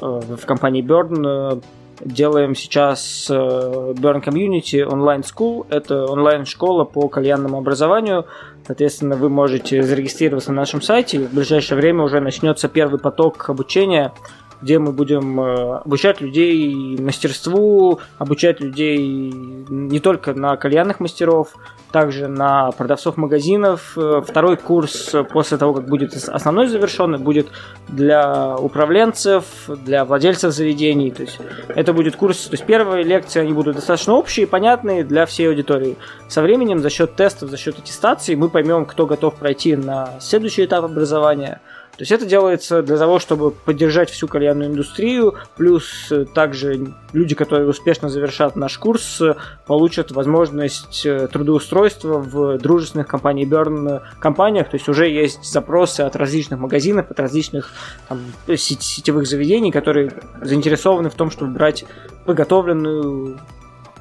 э, 0.00 0.04
в 0.04 0.44
компании 0.46 0.82
Burn 0.84 1.58
э, 1.58 1.60
делаем 2.00 2.54
сейчас 2.54 3.28
э, 3.30 3.34
Burn 3.34 4.22
Community 4.22 4.86
Online 4.86 5.22
School. 5.22 5.66
Это 5.70 6.04
онлайн-школа 6.06 6.84
по 6.84 7.08
кальянному 7.08 7.58
образованию. 7.58 8.26
Соответственно, 8.66 9.16
вы 9.16 9.28
можете 9.28 9.82
зарегистрироваться 9.82 10.50
на 10.52 10.56
нашем 10.56 10.82
сайте. 10.82 11.20
В 11.20 11.34
ближайшее 11.34 11.78
время 11.78 12.04
уже 12.04 12.20
начнется 12.20 12.68
первый 12.68 13.00
поток 13.00 13.48
обучения, 13.48 14.12
где 14.60 14.78
мы 14.78 14.92
будем 14.92 15.40
э, 15.40 15.76
обучать 15.84 16.20
людей 16.20 16.98
мастерству, 16.98 18.00
обучать 18.18 18.60
людей 18.60 18.98
не 18.98 20.00
только 20.00 20.34
на 20.34 20.56
кальянных 20.56 21.00
мастеров, 21.00 21.54
также 21.92 22.28
на 22.28 22.70
продавцов 22.72 23.16
магазинов. 23.16 23.92
Э, 23.96 24.20
Второй 24.26 24.56
курс 24.56 25.14
э, 25.14 25.24
после 25.24 25.58
того, 25.58 25.74
как 25.74 25.88
будет 25.88 26.14
ос- 26.14 26.28
основной 26.28 26.66
завершенный, 26.68 27.18
будет 27.18 27.48
для 27.88 28.56
управленцев, 28.56 29.44
для 29.68 30.04
владельцев 30.04 30.52
заведений. 30.52 31.10
То 31.10 31.22
есть 31.22 31.38
это 31.68 31.92
будет 31.92 32.16
курс, 32.16 32.44
то 32.46 32.54
есть 32.54 32.64
первые 32.64 33.04
лекции, 33.04 33.40
они 33.40 33.52
будут 33.52 33.76
достаточно 33.76 34.14
общие, 34.14 34.46
понятные 34.46 35.04
для 35.04 35.24
всей 35.26 35.48
аудитории. 35.48 35.96
Со 36.28 36.42
временем, 36.42 36.80
за 36.80 36.90
счет 36.90 37.14
тестов, 37.16 37.50
за 37.50 37.56
счет 37.56 37.78
аттестации, 37.78 38.34
мы 38.34 38.48
поймем, 38.48 38.84
кто 38.86 39.06
готов 39.06 39.36
пройти 39.36 39.76
на 39.76 40.10
следующий 40.20 40.64
этап 40.64 40.84
образования. 40.84 41.60
То 41.98 42.02
есть 42.02 42.12
это 42.12 42.26
делается 42.26 42.80
для 42.80 42.96
того, 42.96 43.18
чтобы 43.18 43.50
поддержать 43.50 44.08
всю 44.08 44.28
кальянную 44.28 44.70
индустрию, 44.70 45.34
плюс 45.56 46.12
э, 46.12 46.26
также 46.26 46.94
люди, 47.12 47.34
которые 47.34 47.68
успешно 47.68 48.08
завершат 48.08 48.54
наш 48.54 48.78
курс, 48.78 49.20
э, 49.20 49.34
получат 49.66 50.12
возможность 50.12 51.04
э, 51.04 51.26
трудоустройства 51.26 52.18
в 52.20 52.58
дружественных 52.58 53.08
компаний 53.08 53.44
Burn 53.46 54.00
компаниях, 54.20 54.70
то 54.70 54.76
есть 54.76 54.88
уже 54.88 55.08
есть 55.08 55.42
запросы 55.42 56.02
от 56.02 56.14
различных 56.14 56.60
магазинов, 56.60 57.10
от 57.10 57.18
различных 57.18 57.72
там, 58.08 58.20
сет- 58.46 58.82
сетевых 58.82 59.26
заведений, 59.26 59.72
которые 59.72 60.12
заинтересованы 60.40 61.10
в 61.10 61.14
том, 61.14 61.32
чтобы 61.32 61.52
брать 61.52 61.84
подготовленную 62.24 63.40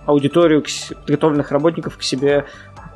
аудиторию, 0.06 0.64
подготовленных 1.00 1.52
работников 1.52 1.98
к 1.98 2.04
себе 2.04 2.46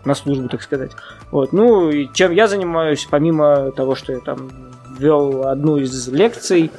на 0.06 0.14
службу, 0.14 0.48
так 0.48 0.62
сказать. 0.62 0.92
Вот. 1.32 1.54
Ну, 1.54 1.90
и 1.90 2.08
чем 2.14 2.32
я 2.32 2.48
занимаюсь, 2.48 3.08
помимо 3.10 3.72
того, 3.72 3.96
что 3.96 4.14
я 4.14 4.20
там 4.20 4.71
вел 5.02 5.48
одну 5.48 5.78
из 5.78 6.08
лекций 6.08 6.72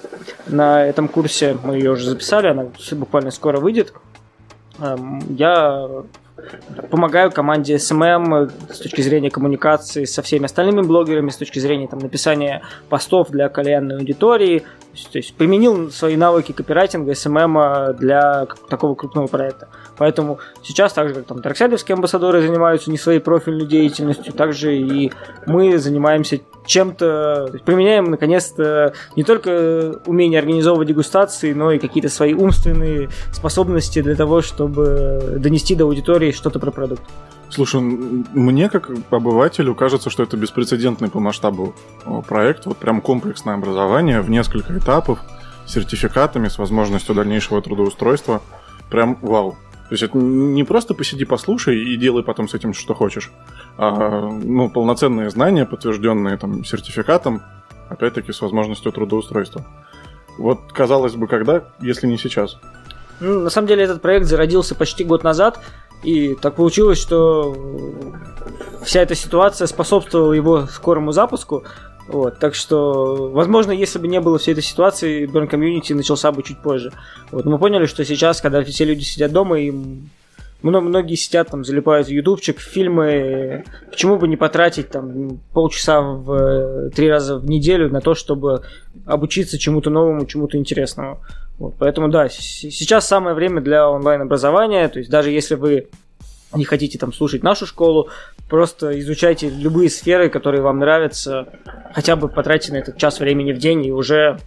на 0.47 0.87
этом 0.87 1.09
курсе, 1.09 1.57
мы 1.65 1.77
ее 1.77 1.91
уже 1.91 2.09
записали, 2.09 2.49
она 2.49 2.67
буквально 2.93 3.31
скоро 3.31 3.59
выйдет. 3.61 3.93
Эм, 4.79 5.21
Я 5.37 5.89
помогаю 6.91 7.31
команде 7.31 7.77
SMM 7.77 8.51
с 8.73 8.79
точки 8.79 9.01
зрения 9.01 9.31
коммуникации 9.31 10.05
со 10.05 10.23
всеми 10.23 10.47
остальными 10.47 10.83
блогерами, 10.83 11.31
с 11.31 11.37
точки 11.37 11.59
зрения 11.59 11.87
там, 11.87 12.01
написания 12.01 12.63
постов 12.89 13.31
для 13.31 13.49
кальянной 13.49 13.97
аудитории. 13.99 14.65
То 15.11 15.19
есть, 15.19 15.35
применил 15.35 15.91
свои 15.91 16.17
навыки 16.17 16.53
копирайтинга, 16.53 17.13
SMM 17.13 17.95
для 17.95 18.47
такого 18.69 18.95
крупного 18.95 19.27
проекта. 19.27 19.69
Поэтому 19.97 20.39
сейчас, 20.63 20.93
так 20.93 21.09
же 21.09 21.15
как 21.15 21.27
там 21.27 21.41
дарксайдовские 21.41 21.95
амбассадоры 21.95 22.43
занимаются 22.43 22.91
не 22.91 22.99
своей 22.99 23.21
профильной 23.21 23.67
деятельностью, 23.67 24.33
также 24.33 24.77
и 24.77 25.13
мы 25.47 25.79
занимаемся 25.79 26.41
чем-то, 26.66 27.61
применяем 27.64 28.05
наконец-то 28.05 28.94
не 29.16 29.25
только 29.25 30.01
умение 30.07 30.38
организовывать 30.38 30.88
дегустации, 30.88 31.53
но 31.53 31.72
и 31.72 31.79
какие-то 31.79 32.09
свои 32.09 32.35
умственные 32.35 33.11
способности 33.33 34.03
для 34.03 34.14
того, 34.14 34.42
чтобы 34.42 35.38
донести 35.38 35.75
до 35.75 35.85
аудитории 35.85 36.33
что-то 36.33 36.59
про 36.59 36.70
продукт. 36.70 37.03
Слушай, 37.51 37.81
мне 37.81 38.70
как 38.70 38.90
обывателю 39.11 39.75
кажется, 39.75 40.09
что 40.09 40.22
это 40.22 40.38
беспрецедентный 40.38 41.11
по 41.11 41.20
масштабу 41.20 41.75
проект. 42.27 42.64
Вот 42.64 42.79
прям 42.79 43.03
комплексное 43.03 43.55
образование 43.55 44.22
в 44.22 44.31
несколько 44.31 44.79
этапов, 44.79 45.18
с 45.66 45.72
сертификатами, 45.72 46.48
с 46.48 46.57
возможностью 46.59 47.14
дальнейшего 47.14 47.61
трудоустройства. 47.61 48.40
Прям 48.90 49.18
вау. 49.20 49.57
То 49.88 49.95
есть 49.95 50.03
это 50.03 50.16
не 50.16 50.64
просто 50.64 50.95
посиди, 50.95 51.25
послушай 51.25 51.79
и 51.79 51.97
делай 51.97 52.23
потом 52.23 52.49
с 52.49 52.55
этим 52.55 52.73
что 52.73 52.95
хочешь, 52.95 53.31
а 53.77 54.21
ну, 54.31 54.71
полноценные 54.71 55.29
знания, 55.31 55.66
подтвержденные 55.66 56.37
там 56.38 56.64
сертификатом, 56.64 57.42
опять-таки 57.88 58.33
с 58.33 58.40
возможностью 58.40 58.90
трудоустройства. 58.92 59.64
Вот, 60.38 60.73
казалось 60.73 61.14
бы, 61.14 61.27
когда, 61.27 61.64
если 61.81 62.07
не 62.07 62.16
сейчас? 62.16 62.59
Ну, 63.21 63.40
на 63.40 63.51
самом 63.51 63.68
деле 63.68 63.85
этот 63.85 64.01
проект 64.01 64.27
зародился 64.27 64.75
почти 64.75 65.05
год 65.05 65.23
назад, 65.25 65.61
и 66.03 66.35
так 66.35 66.57
получилось, 66.57 66.99
что 66.99 67.55
вся 68.83 69.01
эта 69.01 69.14
ситуация 69.14 69.66
способствовала 69.66 70.33
его 70.33 70.66
скорому 70.66 71.12
запуску. 71.12 71.64
Вот, 72.12 72.38
так 72.38 72.55
что, 72.55 73.31
возможно, 73.33 73.72
если 73.72 73.98
бы 73.98 74.07
не 74.07 74.20
было 74.20 74.38
всей 74.38 74.53
этой 74.53 74.62
ситуации, 74.62 75.27
Burn 75.27 75.48
Community 75.48 75.94
начался 75.94 76.31
бы 76.31 76.42
чуть 76.42 76.61
позже. 76.61 76.92
Вот, 77.31 77.46
мы 77.46 77.59
поняли, 77.59 77.87
что 77.87 78.05
сейчас, 78.05 78.42
когда 78.42 78.62
все 78.62 78.85
люди 78.85 79.03
сидят 79.03 79.33
дома, 79.33 79.59
им 79.59 80.11
многие 80.61 81.14
сидят 81.14 81.48
там, 81.48 81.64
залипают 81.64 82.09
в 82.09 82.11
ютубчик, 82.11 82.59
в 82.59 82.62
фильмы, 82.62 83.64
почему 83.90 84.18
бы 84.18 84.29
не 84.29 84.37
потратить 84.37 84.90
там 84.90 85.40
полчаса 85.55 86.03
в 86.03 86.90
три 86.90 87.11
раза 87.11 87.38
в 87.38 87.46
неделю 87.46 87.88
на 87.88 88.03
то, 88.03 88.14
чтобы 88.14 88.62
обучиться 89.07 89.59
чему-то 89.59 89.88
новому, 89.88 90.27
чему-то 90.27 90.59
интересному. 90.59 91.18
Вот, 91.59 91.77
поэтому 91.79 92.09
да, 92.09 92.29
сейчас 92.29 93.09
самое 93.09 93.35
время 93.35 93.62
для 93.62 93.88
онлайн-образования, 93.88 94.87
то 94.88 94.98
есть 94.98 95.11
даже 95.11 95.31
если 95.31 95.55
вы 95.55 95.88
не 96.55 96.65
хотите 96.65 96.99
там 96.99 97.12
слушать 97.12 97.43
нашу 97.43 97.67
школу, 97.67 98.09
просто 98.49 98.99
изучайте 99.01 99.49
любые 99.49 99.91
сферы, 99.91 100.29
которые 100.29 100.62
вам 100.62 100.79
нравятся, 100.79 101.49
хотя 101.95 102.17
бы 102.17 102.29
потратьте 102.29 102.73
на 102.73 102.77
этот 102.77 102.97
час 102.97 103.21
времени 103.21 103.53
в 103.53 103.59
день, 103.59 103.85
и 103.87 103.93
уже 103.93 104.38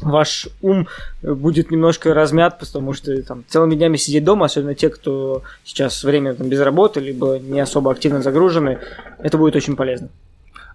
ваш 0.00 0.48
ум 0.62 0.86
будет 1.22 1.70
немножко 1.70 2.14
размят, 2.14 2.58
потому 2.58 2.92
что 2.92 3.20
там 3.22 3.44
целыми 3.48 3.74
днями 3.74 3.96
сидеть 3.96 4.24
дома, 4.24 4.46
особенно 4.46 4.74
те, 4.74 4.88
кто 4.88 5.42
сейчас 5.64 6.04
время 6.04 6.34
там, 6.34 6.48
без 6.48 6.60
работы, 6.60 7.00
либо 7.00 7.38
не 7.38 7.60
особо 7.60 7.90
активно 7.90 8.22
загружены, 8.22 8.78
это 9.18 9.38
будет 9.38 9.56
очень 9.56 9.76
полезно. 9.76 10.08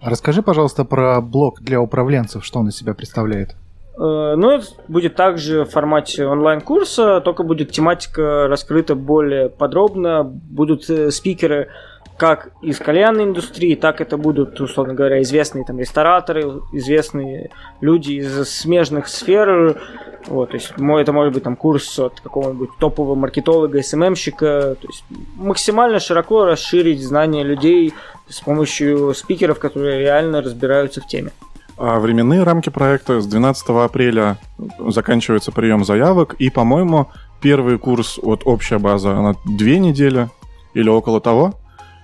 А 0.01 0.09
Расскажи, 0.09 0.41
пожалуйста, 0.41 0.83
про 0.83 1.21
блог 1.21 1.61
для 1.61 1.79
управленцев, 1.79 2.43
что 2.43 2.59
он 2.59 2.67
из 2.67 2.75
себя 2.75 2.93
представляет. 2.93 3.55
Э, 3.97 4.35
Ну, 4.35 4.51
это 4.51 4.65
будет 4.87 5.15
также 5.15 5.65
в 5.65 5.69
формате 5.69 6.25
онлайн-курса, 6.25 7.21
только 7.21 7.43
будет 7.43 7.71
тематика 7.71 8.47
раскрыта 8.47 8.95
более 8.95 9.49
подробно, 9.49 10.23
будут 10.23 10.89
э, 10.89 11.11
спикеры 11.11 11.69
как 12.17 12.51
из 12.61 12.77
кальянной 12.77 13.23
индустрии, 13.23 13.75
так 13.75 13.99
это 13.99 14.17
будут, 14.17 14.59
условно 14.61 14.93
говоря, 14.93 15.21
известные 15.23 15.65
там 15.65 15.79
рестораторы, 15.79 16.61
известные 16.71 17.49
люди 17.81 18.13
из 18.13 18.49
смежных 18.49 19.07
сфер. 19.07 19.81
Вот, 20.27 20.51
то 20.51 20.55
есть 20.55 20.71
это 20.77 21.11
может 21.11 21.33
быть 21.33 21.43
там 21.43 21.55
курс 21.55 21.99
от 21.99 22.21
какого-нибудь 22.21 22.69
топового 22.79 23.15
маркетолога, 23.15 23.81
СММщика. 23.81 24.77
То 24.79 24.87
есть 24.87 25.03
максимально 25.35 25.99
широко 25.99 26.45
расширить 26.45 27.03
знания 27.03 27.43
людей 27.43 27.93
с 28.29 28.39
помощью 28.39 29.13
спикеров, 29.15 29.59
которые 29.59 29.99
реально 29.99 30.41
разбираются 30.41 31.01
в 31.01 31.07
теме. 31.07 31.31
А 31.77 31.99
временные 31.99 32.43
рамки 32.43 32.69
проекта 32.69 33.19
с 33.19 33.27
12 33.27 33.69
апреля 33.69 34.37
заканчивается 34.79 35.51
прием 35.51 35.83
заявок, 35.83 36.35
и, 36.35 36.49
по-моему, 36.49 37.09
первый 37.41 37.77
курс 37.77 38.19
от 38.21 38.43
общая 38.45 38.77
база 38.77 39.13
на 39.15 39.35
две 39.45 39.79
недели 39.79 40.29
или 40.73 40.89
около 40.89 41.19
того. 41.19 41.53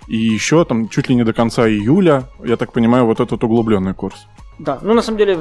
И 0.08 0.18
еще 0.18 0.66
там 0.66 0.90
чуть 0.90 1.08
ли 1.08 1.16
не 1.16 1.24
до 1.24 1.34
конца 1.34 1.68
июля, 1.70 2.24
я 2.44 2.58
так 2.58 2.74
понимаю, 2.74 3.06
вот 3.06 3.20
этот 3.20 3.44
углубленный 3.44 3.94
курс. 3.94 4.26
Да, 4.58 4.80
ну 4.82 4.94
на 4.94 5.02
самом 5.02 5.20
деле 5.20 5.40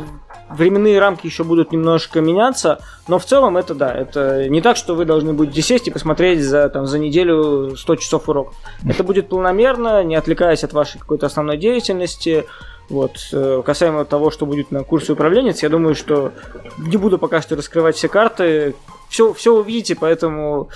временные 0.48 1.00
рамки 1.00 1.26
еще 1.26 1.42
будут 1.42 1.72
немножко 1.72 2.20
меняться, 2.20 2.80
но 3.08 3.18
в 3.18 3.24
целом 3.24 3.56
это 3.56 3.74
да, 3.74 3.92
это 3.92 4.48
не 4.48 4.60
так, 4.60 4.76
что 4.76 4.94
вы 4.94 5.06
должны 5.06 5.32
будете 5.32 5.60
сесть 5.60 5.88
и 5.88 5.90
посмотреть 5.90 6.40
за, 6.40 6.68
там, 6.68 6.86
за 6.86 6.98
неделю 7.00 7.76
100 7.76 7.96
часов 7.96 8.28
уроков. 8.28 8.54
Это 8.88 9.02
будет 9.02 9.28
планомерно, 9.28 10.04
не 10.04 10.14
отвлекаясь 10.14 10.62
от 10.62 10.72
вашей 10.72 11.00
какой-то 11.00 11.26
основной 11.26 11.56
деятельности. 11.56 12.44
Вот. 12.88 13.18
э, 13.32 13.62
Касаемо 13.64 14.04
того, 14.04 14.30
что 14.30 14.46
будет 14.46 14.70
на 14.70 14.82
курсе 14.84 15.12
управленец, 15.12 15.62
я 15.62 15.68
думаю, 15.68 15.94
что 15.94 16.32
не 16.78 16.96
буду 16.96 17.18
пока 17.18 17.42
что 17.42 17.56
раскрывать 17.56 17.96
все 17.96 18.08
карты. 18.08 18.74
Все, 19.08 19.32
все 19.32 19.54
увидите, 19.54 19.94
поэтому 19.94 20.68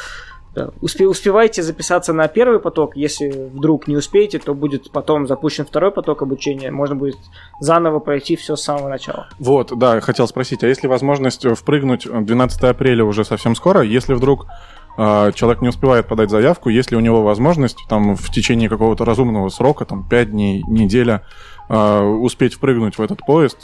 да, 0.55 0.71
успе- 0.83 1.07
успевайте 1.07 1.63
записаться 1.63 2.13
на 2.13 2.29
первый 2.29 2.61
поток. 2.61 2.97
Если 2.97 3.31
вдруг 3.31 3.89
не 3.89 3.97
успеете, 3.97 4.39
то 4.39 4.55
будет 4.55 4.91
потом 4.91 5.27
запущен 5.27 5.65
второй 5.65 5.91
поток 5.91 6.23
обучения. 6.23 6.71
Можно 6.71 6.95
будет 6.95 7.17
заново 7.61 8.01
пройти 8.01 8.37
все 8.37 8.57
с 8.57 8.63
самого 8.63 8.89
начала. 8.89 9.29
Вот, 9.39 9.77
да, 9.79 10.01
хотел 10.01 10.29
спросить, 10.29 10.63
а 10.63 10.69
есть 10.69 10.83
ли 10.83 10.89
возможность 10.89 11.45
э, 11.45 11.55
впрыгнуть 11.55 12.07
12 12.07 12.63
апреля 12.65 13.05
уже 13.05 13.25
совсем 13.25 13.55
скоро, 13.55 13.81
если 13.83 14.13
вдруг 14.13 14.47
э, 14.99 15.33
человек 15.35 15.63
не 15.63 15.69
успевает 15.69 16.07
подать 16.07 16.29
заявку, 16.29 16.69
есть 16.69 16.91
ли 16.91 16.99
у 16.99 17.01
него 17.01 17.23
возможность 17.23 17.79
там 17.89 18.15
в 18.15 18.31
течение 18.31 18.69
какого-то 18.69 19.07
разумного 19.07 19.49
срока, 19.49 19.87
там 19.87 20.07
5 20.07 20.31
дней, 20.33 20.63
неделя, 20.69 21.23
э, 21.73 22.01
успеть 22.01 22.55
впрыгнуть 22.55 22.99
в 22.99 23.03
этот 23.03 23.21
поезд? 23.27 23.59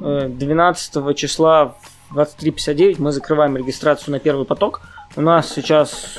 Э, 0.00 0.28
12 0.28 1.16
числа 1.16 1.74
в 2.10 2.18
23.59 2.18 2.96
мы 2.98 3.12
закрываем 3.12 3.56
регистрацию 3.56 4.12
на 4.12 4.20
первый 4.20 4.46
поток. 4.46 4.82
У 5.16 5.20
нас 5.20 5.52
сейчас 5.52 6.18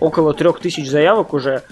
около 0.00 0.34
3000 0.34 0.84
заявок 0.84 1.32
уже. 1.32 1.62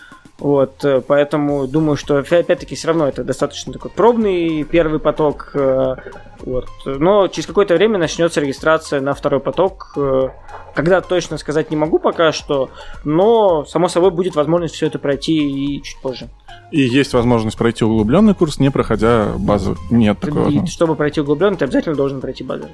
Вот, 0.41 0.85
э, 0.85 1.01
поэтому 1.07 1.67
думаю, 1.67 1.97
что 1.97 2.19
опя- 2.19 2.41
опять-таки 2.41 2.75
все 2.75 2.89
равно 2.89 3.07
это 3.07 3.23
достаточно 3.25 3.73
такой 3.73 3.91
пробный 3.91 4.65
первый 4.65 4.99
поток. 4.99 5.51
э, 5.55 5.97
Вот. 6.41 6.67
Но 6.87 7.29
через 7.29 7.47
какое-то 7.47 7.75
время 7.75 7.99
начнется 7.99 8.41
регистрация 8.41 9.01
на 9.03 9.13
второй 9.13 9.41
поток. 9.41 9.93
э, 9.97 10.29
Когда 10.75 11.01
точно 11.03 11.37
сказать 11.37 11.71
не 11.71 11.77
могу 11.77 11.99
пока 11.99 12.33
что, 12.33 12.71
но 13.05 13.65
само 13.67 13.89
собой 13.89 14.11
будет 14.11 14.37
возможность 14.37 14.75
все 14.75 14.87
это 14.87 14.99
пройти 14.99 15.35
и 15.77 15.83
чуть 15.83 16.01
позже. 16.01 16.29
И 16.71 16.81
есть 16.81 17.13
возможность 17.13 17.59
пройти 17.59 17.85
углубленный 17.85 18.35
курс, 18.35 18.59
не 18.61 18.71
проходя 18.71 19.35
базу. 19.37 19.77
Нет 19.91 20.19
такой 20.21 20.55
И 20.55 20.67
чтобы 20.67 20.95
пройти 20.95 21.21
углубленно, 21.21 21.57
ты 21.57 21.65
обязательно 21.65 21.97
должен 21.97 22.21
пройти 22.21 22.45
базовый. 22.45 22.71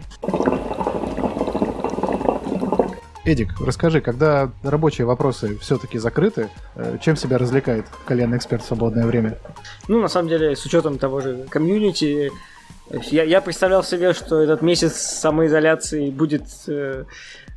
Эдик, 3.27 3.61
расскажи, 3.61 4.01
когда 4.01 4.53
рабочие 4.63 5.05
вопросы 5.05 5.59
все-таки 5.59 5.99
закрыты, 5.99 6.49
э, 6.77 6.99
чем 7.03 7.17
себя 7.17 7.39
развлекает 7.39 7.85
кальянный 8.05 8.37
эксперт 8.37 8.63
в 8.63 8.67
свободное 8.67 9.05
время? 9.05 9.37
Ну, 9.89 10.01
на 10.01 10.07
самом 10.07 10.29
деле, 10.29 10.55
с 10.55 10.65
учетом 10.65 10.97
того 10.97 11.21
же 11.21 11.45
комьюнити, 11.51 12.31
я, 13.11 13.25
я 13.25 13.41
представлял 13.41 13.83
себе, 13.83 14.13
что 14.13 14.41
этот 14.41 14.63
месяц 14.63 14.93
самоизоляции 14.93 16.11
будет 16.11 16.45
э, 16.69 17.05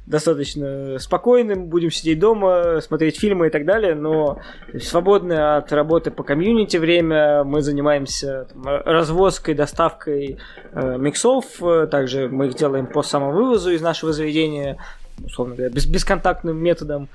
достаточно 0.10 0.98
спокойным, 0.98 1.68
будем 1.68 1.92
сидеть 1.92 2.18
дома, 2.18 2.82
смотреть 2.82 3.20
фильмы 3.20 3.48
и 3.48 3.50
так 3.52 3.64
далее, 3.64 3.94
но 3.94 4.40
свободное 4.82 5.58
от 5.58 5.72
работы 5.72 6.10
по 6.10 6.24
комьюнити 6.24 6.78
время 6.78 7.44
мы 7.44 7.62
занимаемся 7.62 8.48
там, 8.52 8.64
развозкой, 8.66 9.54
доставкой 9.54 10.40
э, 10.72 10.98
миксов, 10.98 11.46
э, 11.62 11.86
также 11.86 12.28
мы 12.28 12.48
их 12.48 12.56
делаем 12.56 12.88
по 12.88 13.04
самовывозу 13.04 13.70
из 13.70 13.82
нашего 13.82 14.12
заведения, 14.12 14.78
условно 15.26 15.56
говоря, 15.56 15.72
без, 15.72 15.86
бесконтактным 15.86 16.58
методом. 16.58 17.10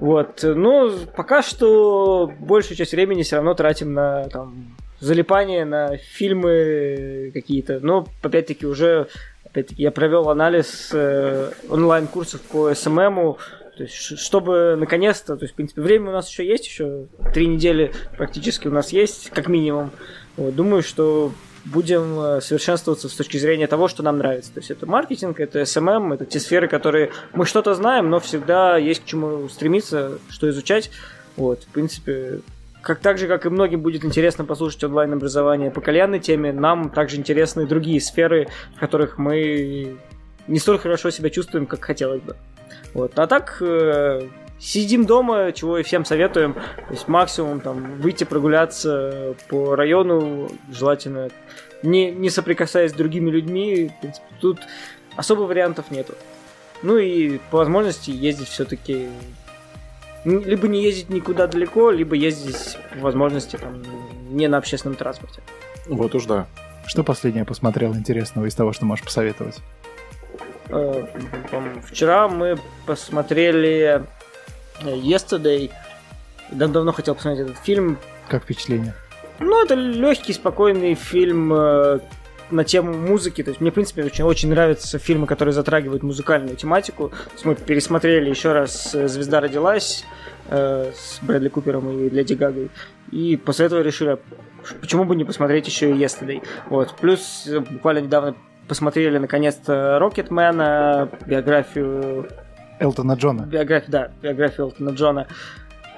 Вот. 0.00 0.40
Но 0.42 0.92
пока 1.16 1.42
что 1.42 2.32
большую 2.38 2.76
часть 2.76 2.92
времени 2.92 3.22
все 3.22 3.36
равно 3.36 3.54
тратим 3.54 3.94
на 3.94 4.28
там, 4.28 4.76
залипание, 5.00 5.64
на 5.64 5.96
фильмы 5.96 7.30
какие-то. 7.32 7.80
Но 7.80 8.06
опять-таки 8.22 8.66
уже 8.66 9.08
опять-таки, 9.44 9.82
я 9.82 9.90
провел 9.90 10.28
анализ 10.28 10.90
э, 10.92 11.50
онлайн-курсов 11.68 12.42
по 12.42 12.74
СММу. 12.74 13.38
То 13.76 13.82
есть, 13.82 13.94
чтобы 13.94 14.74
наконец-то, 14.78 15.36
то 15.36 15.44
есть, 15.44 15.52
в 15.52 15.56
принципе, 15.56 15.82
время 15.82 16.08
у 16.08 16.12
нас 16.12 16.30
еще 16.30 16.46
есть, 16.46 16.66
еще 16.66 17.06
три 17.34 17.46
недели 17.46 17.92
практически 18.16 18.68
у 18.68 18.72
нас 18.72 18.90
есть, 18.90 19.30
как 19.30 19.48
минимум. 19.48 19.90
Вот, 20.36 20.54
думаю, 20.54 20.82
что 20.82 21.32
будем 21.66 22.18
э, 22.18 22.40
совершенствоваться 22.40 23.08
с 23.08 23.14
точки 23.14 23.36
зрения 23.36 23.66
того, 23.66 23.88
что 23.88 24.02
нам 24.02 24.18
нравится. 24.18 24.52
То 24.54 24.60
есть 24.60 24.70
это 24.70 24.86
маркетинг, 24.86 25.40
это 25.40 25.60
SMM, 25.60 26.14
это 26.14 26.24
те 26.24 26.40
сферы, 26.40 26.68
которые 26.68 27.10
мы 27.34 27.44
что-то 27.44 27.74
знаем, 27.74 28.08
но 28.08 28.18
всегда 28.20 28.78
есть 28.78 29.02
к 29.02 29.04
чему 29.04 29.48
стремиться, 29.48 30.18
что 30.30 30.48
изучать. 30.48 30.90
Вот, 31.36 31.64
в 31.64 31.66
принципе, 31.66 32.40
как 32.80 33.00
так 33.00 33.18
же, 33.18 33.26
как 33.26 33.44
и 33.44 33.50
многим 33.50 33.82
будет 33.82 34.04
интересно 34.04 34.44
послушать 34.44 34.84
онлайн-образование 34.84 35.70
по 35.70 35.80
кальянной 35.80 36.20
теме, 36.20 36.52
нам 36.52 36.88
также 36.88 37.16
интересны 37.16 37.66
другие 37.66 38.00
сферы, 38.00 38.48
в 38.76 38.80
которых 38.80 39.18
мы 39.18 39.98
не 40.46 40.58
столь 40.58 40.78
хорошо 40.78 41.10
себя 41.10 41.28
чувствуем, 41.28 41.66
как 41.66 41.84
хотелось 41.84 42.22
бы. 42.22 42.36
Вот. 42.94 43.18
А 43.18 43.26
так, 43.26 43.58
э, 43.60 44.28
сидим 44.58 45.06
дома, 45.06 45.52
чего 45.52 45.78
и 45.78 45.82
всем 45.82 46.04
советуем. 46.04 46.54
То 46.54 46.92
есть 46.92 47.08
максимум 47.08 47.60
там 47.60 48.00
выйти 48.00 48.24
прогуляться 48.24 49.34
по 49.48 49.76
району, 49.76 50.48
желательно 50.70 51.28
не, 51.82 52.10
не 52.10 52.30
соприкасаясь 52.30 52.92
с 52.92 52.94
другими 52.94 53.30
людьми. 53.30 53.90
В 53.96 54.00
принципе, 54.00 54.26
тут 54.40 54.58
особо 55.16 55.42
вариантов 55.42 55.90
нету. 55.90 56.14
Ну 56.82 56.98
и 56.98 57.38
по 57.50 57.58
возможности 57.58 58.10
ездить 58.10 58.48
все-таки 58.48 59.08
либо 60.24 60.66
не 60.66 60.82
ездить 60.82 61.08
никуда 61.08 61.46
далеко, 61.46 61.90
либо 61.90 62.16
ездить 62.16 62.76
по 62.94 63.00
возможности 63.00 63.56
там 63.56 63.82
не 64.28 64.48
на 64.48 64.58
общественном 64.58 64.96
транспорте. 64.96 65.40
Вот 65.86 66.14
уж 66.14 66.24
да. 66.26 66.46
Что 66.86 67.04
последнее 67.04 67.44
посмотрел 67.44 67.94
интересного 67.94 68.46
из 68.46 68.54
того, 68.54 68.72
что 68.72 68.86
можешь 68.86 69.04
посоветовать? 69.04 69.58
Э, 70.68 71.04
Вчера 71.84 72.28
мы 72.28 72.56
посмотрели 72.86 74.02
э, 74.82 74.94
Yesterday. 74.96 75.70
Дав- 76.50 76.72
Давно 76.72 76.92
хотел 76.92 77.14
посмотреть 77.14 77.46
этот 77.48 77.58
фильм. 77.58 77.98
Как 78.28 78.42
впечатление? 78.44 78.94
Ну, 79.38 79.62
это 79.64 79.74
легкий, 79.74 80.32
спокойный 80.32 80.94
фильм. 80.94 81.52
э, 81.52 82.00
на 82.48 82.62
тему 82.62 82.92
музыки. 82.94 83.42
То 83.42 83.50
есть 83.50 83.60
мне, 83.60 83.72
в 83.72 83.74
принципе, 83.74 84.04
очень, 84.04 84.22
очень 84.22 84.50
нравятся 84.50 85.00
фильмы, 85.00 85.26
которые 85.26 85.52
затрагивают 85.52 86.04
музыкальную 86.04 86.54
тематику. 86.56 87.08
То 87.08 87.32
есть 87.32 87.44
мы 87.44 87.56
пересмотрели 87.56 88.30
еще 88.30 88.52
раз 88.52 88.92
«Звезда 88.92 89.40
родилась» 89.40 90.04
э, 90.48 90.92
с 90.94 91.18
Брэдли 91.22 91.48
Купером 91.48 91.90
и 91.90 92.08
Леди 92.08 92.34
Гагой. 92.34 92.70
И 93.10 93.36
после 93.36 93.66
этого 93.66 93.80
решили, 93.80 94.18
почему 94.80 95.02
бы 95.02 95.16
не 95.16 95.24
посмотреть 95.24 95.66
еще 95.66 95.90
и 95.90 95.94
Yesterday. 95.94 96.40
Вот. 96.70 96.94
Плюс 97.00 97.48
буквально 97.68 97.98
недавно 98.02 98.36
посмотрели 98.68 99.18
наконец-то 99.18 99.98
Рокетмена, 99.98 101.08
биографию 101.26 102.28
Элтона 102.78 103.12
Джона. 103.12 103.42
биографию, 103.42 103.90
да, 103.90 104.10
биографию 104.22 104.66
Элтона 104.66 104.90
Джона. 104.90 105.26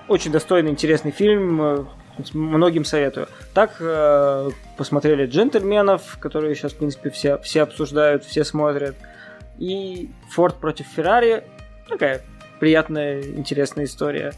Очень 0.09 0.33
достойный, 0.33 0.71
интересный 0.71 1.11
фильм. 1.11 1.89
Многим 2.33 2.85
советую. 2.85 3.29
Так, 3.55 3.77
э, 3.81 4.51
посмотрели 4.77 5.27
«Джентльменов», 5.27 6.19
которые 6.19 6.55
сейчас, 6.57 6.73
в 6.73 6.79
принципе, 6.79 7.11
все, 7.11 7.39
все 7.39 7.63
обсуждают, 7.63 8.25
все 8.25 8.43
смотрят. 8.45 8.97
И 9.59 10.11
«Форд 10.31 10.57
против 10.57 10.87
Феррари». 10.87 11.45
Такая 11.89 12.23
приятная, 12.59 13.23
интересная 13.23 13.85
история. 13.85 14.33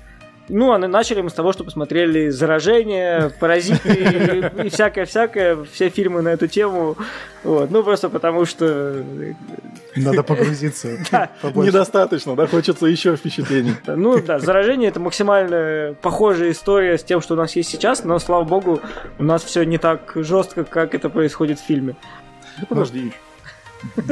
Ну, 0.51 0.73
а 0.73 0.79
на- 0.79 0.89
начали 0.89 1.21
мы 1.23 1.31
с 1.31 1.33
того, 1.33 1.53
что 1.53 1.65
посмотрели 1.65 2.29
«Заражение», 2.29 3.31
«Паразиты» 3.41 4.51
и- 4.65 4.69
всякое-всякое, 4.69 5.65
все 5.73 5.89
фильмы 5.89 6.23
на 6.23 6.31
эту 6.31 6.49
тему. 6.49 6.97
Вот. 7.45 7.71
Ну, 7.71 7.83
просто 7.85 8.09
потому 8.09 8.45
что 8.45 9.03
Надо 9.97 10.23
погрузиться. 10.23 10.89
Недостаточно, 11.55 12.35
да, 12.37 12.47
хочется 12.47 12.87
еще 12.87 13.17
впечатлений. 13.17 13.75
Ну 13.87 14.21
да, 14.21 14.39
заражение 14.39 14.89
это 14.91 15.01
максимально 15.01 15.95
похожая 16.03 16.51
история 16.51 16.99
с 16.99 17.05
тем, 17.05 17.21
что 17.21 17.35
у 17.35 17.37
нас 17.37 17.57
есть 17.57 17.71
сейчас, 17.71 18.05
но 18.05 18.19
слава 18.19 18.45
богу, 18.45 18.81
у 19.19 19.23
нас 19.23 19.43
все 19.45 19.65
не 19.65 19.79
так 19.79 20.13
жестко, 20.17 20.65
как 20.65 20.95
это 20.95 21.09
происходит 21.09 21.59
в 21.61 21.65
фильме. 21.65 21.97
Подожди. 22.69 23.13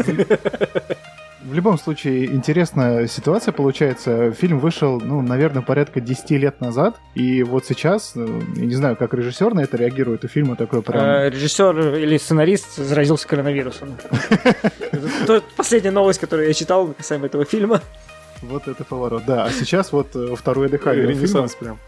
В 1.41 1.55
любом 1.55 1.79
случае, 1.79 2.27
интересная 2.27 3.07
ситуация 3.07 3.53
получается. 3.53 4.33
Фильм 4.33 4.59
вышел, 4.59 5.01
ну, 5.01 5.23
наверное, 5.23 5.63
порядка 5.63 6.01
10 6.01 6.31
лет 6.33 6.61
назад. 6.61 6.97
И 7.15 7.45
вот 7.45 7.65
сейчас, 7.65 8.13
э, 8.17 8.27
я 8.57 8.67
не 8.67 8.75
знаю, 8.75 8.97
как 8.97 9.15
режиссер 9.15 9.55
на 9.55 9.61
это 9.61 9.77
реагирует. 9.77 10.25
У 10.25 10.29
фильма 10.29 10.57
такой 10.57 10.83
прям... 10.83 11.05
Э, 11.05 11.31
Режиссер 11.31 11.95
или 11.95 12.19
сценарист 12.19 12.77
заразился 12.77 13.29
коронавирусом. 13.29 13.97
Последняя 15.57 15.93
новость, 15.93 16.19
которую 16.19 16.49
я 16.49 16.55
читал 16.55 16.89
касаемо 16.89 17.27
этого 17.27 17.45
фильма. 17.45 17.83
Вот 18.43 18.67
это 18.67 18.85
поворот. 18.85 19.23
Да, 19.25 19.45
а 19.45 19.51
сейчас 19.51 19.93
вот 19.93 20.17
э, 20.17 20.35
второе 20.37 20.69
дыхание. 20.69 21.07
Ренессанс 21.07 21.55
прям. 21.55 21.79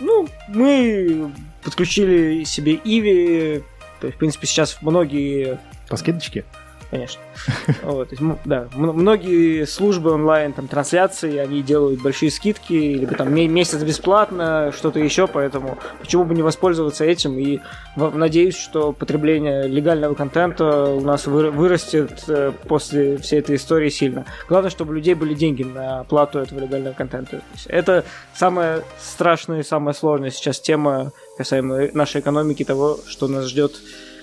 Ну, 0.00 0.28
мы 0.48 1.32
подключили 1.64 2.44
себе 2.44 2.78
Иви. 2.84 3.62
То 4.00 4.08
есть, 4.08 4.16
в 4.16 4.18
принципе, 4.18 4.46
сейчас 4.46 4.78
многие 4.82 5.60
По 5.88 5.96
скидочке? 5.96 6.44
Конечно. 6.92 7.20
Вот, 7.82 8.10
да, 8.44 8.68
многие 8.74 9.64
службы 9.64 10.12
онлайн, 10.12 10.52
там, 10.52 10.68
трансляции, 10.68 11.38
они 11.38 11.62
делают 11.62 12.02
большие 12.02 12.30
скидки, 12.30 12.72
либо 12.72 13.14
там 13.14 13.34
ме- 13.34 13.48
месяц 13.48 13.82
бесплатно, 13.82 14.72
что-то 14.76 15.00
еще, 15.00 15.26
поэтому 15.26 15.78
почему 16.00 16.24
бы 16.24 16.34
не 16.34 16.42
воспользоваться 16.42 17.04
этим, 17.04 17.38
и 17.38 17.60
надеюсь, 17.96 18.56
что 18.56 18.92
потребление 18.92 19.66
легального 19.66 20.14
контента 20.14 20.84
у 20.84 21.00
нас 21.00 21.26
вы- 21.26 21.50
вырастет 21.50 22.24
э, 22.28 22.52
после 22.68 23.16
всей 23.16 23.40
этой 23.40 23.56
истории 23.56 23.88
сильно. 23.88 24.26
Главное, 24.48 24.70
чтобы 24.70 24.92
у 24.92 24.94
людей 24.94 25.14
были 25.14 25.34
деньги 25.34 25.62
на 25.62 26.00
оплату 26.00 26.38
этого 26.40 26.60
легального 26.60 26.94
контента. 26.94 27.40
Это 27.66 28.04
самая 28.34 28.82
страшная 29.00 29.60
и 29.60 29.62
самая 29.64 29.94
сложная 29.94 30.30
сейчас 30.30 30.60
тема 30.60 31.12
касаемо 31.38 31.88
нашей 31.94 32.20
экономики, 32.20 32.64
того, 32.64 32.98
что 33.08 33.28
нас 33.28 33.46
ждет 33.46 33.72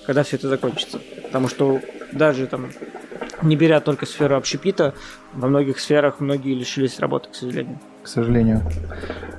когда 0.06 0.22
все 0.22 0.36
это 0.36 0.48
закончится. 0.48 1.00
Потому 1.24 1.48
что 1.48 1.80
даже 2.12 2.46
там, 2.46 2.70
не 3.42 3.56
беря 3.56 3.80
только 3.80 4.06
сферу 4.06 4.36
общепита, 4.36 4.94
во 5.32 5.48
многих 5.48 5.78
сферах 5.78 6.20
многие 6.20 6.54
лишились 6.54 6.98
работы, 6.98 7.30
к 7.30 7.34
сожалению. 7.34 7.78
к 8.02 8.08
сожалению. 8.08 8.62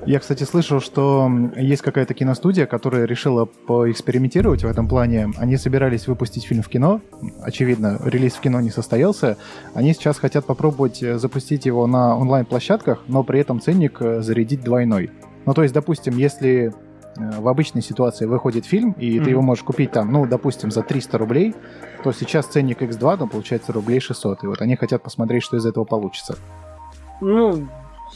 Я, 0.06 0.18
кстати, 0.18 0.44
слышал, 0.44 0.80
что 0.80 1.30
есть 1.56 1.82
какая-то 1.82 2.14
киностудия, 2.14 2.66
которая 2.66 3.04
решила 3.04 3.44
поэкспериментировать 3.44 4.64
в 4.64 4.66
этом 4.66 4.88
плане. 4.88 5.30
Они 5.36 5.56
собирались 5.56 6.08
выпустить 6.08 6.44
фильм 6.44 6.62
в 6.62 6.68
кино. 6.68 7.00
Очевидно, 7.42 8.00
релиз 8.04 8.34
в 8.34 8.40
кино 8.40 8.60
не 8.60 8.70
состоялся. 8.70 9.36
Они 9.74 9.92
сейчас 9.92 10.18
хотят 10.18 10.44
попробовать 10.44 11.02
э, 11.02 11.18
запустить 11.18 11.66
его 11.66 11.86
на 11.86 12.16
онлайн-площадках, 12.16 13.02
но 13.06 13.22
при 13.22 13.40
этом 13.40 13.60
ценник 13.60 14.00
э, 14.00 14.22
зарядить 14.22 14.62
двойной. 14.62 15.10
Ну, 15.46 15.54
то 15.54 15.62
есть, 15.62 15.74
допустим, 15.74 16.16
если 16.16 16.72
в 17.16 17.48
обычной 17.48 17.82
ситуации 17.82 18.26
выходит 18.26 18.64
фильм, 18.66 18.92
и 18.92 19.16
Мгм. 19.16 19.24
ты 19.24 19.30
его 19.30 19.42
можешь 19.42 19.64
купить 19.64 19.92
там, 19.92 20.10
ну, 20.12 20.26
допустим, 20.26 20.70
за 20.70 20.82
300 20.82 21.18
рублей, 21.18 21.54
то 22.02 22.12
сейчас 22.12 22.46
ценник 22.46 22.82
X2, 22.82 23.16
ну, 23.20 23.26
получается, 23.28 23.72
рублей 23.72 24.00
600. 24.00 24.44
И 24.44 24.46
вот 24.46 24.60
они 24.60 24.76
хотят 24.76 25.02
посмотреть, 25.02 25.42
что 25.42 25.56
из 25.56 25.66
этого 25.66 25.84
получится. 25.84 26.36
Ну, 27.20 27.68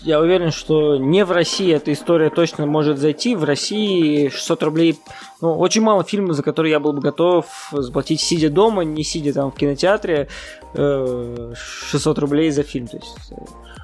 я 0.03 0.21
уверен, 0.21 0.51
что 0.51 0.97
не 0.99 1.25
в 1.25 1.33
России 1.33 1.73
эта 1.73 1.93
история 1.93 2.29
точно 2.31 2.67
может 2.67 2.99
зайти. 2.99 3.35
В 3.35 3.45
России 3.45 4.29
600 4.29 4.63
рублей... 4.63 4.99
Ну, 5.41 5.57
очень 5.59 5.83
мало 5.83 6.03
фильмов, 6.05 6.35
за 6.37 6.43
которые 6.43 6.73
я 6.73 6.81
был 6.81 6.93
бы 6.93 7.01
готов 7.01 7.47
заплатить, 7.73 8.21
сидя 8.21 8.51
дома, 8.51 8.83
не 8.85 9.05
сидя 9.05 9.33
там 9.33 9.51
в 9.51 9.55
кинотеатре, 9.55 10.29
э, 10.75 11.53
600 11.55 12.19
рублей 12.19 12.51
за 12.51 12.63
фильм. 12.63 12.87
То 12.89 12.97
есть, 12.99 13.33
э, 13.33 13.35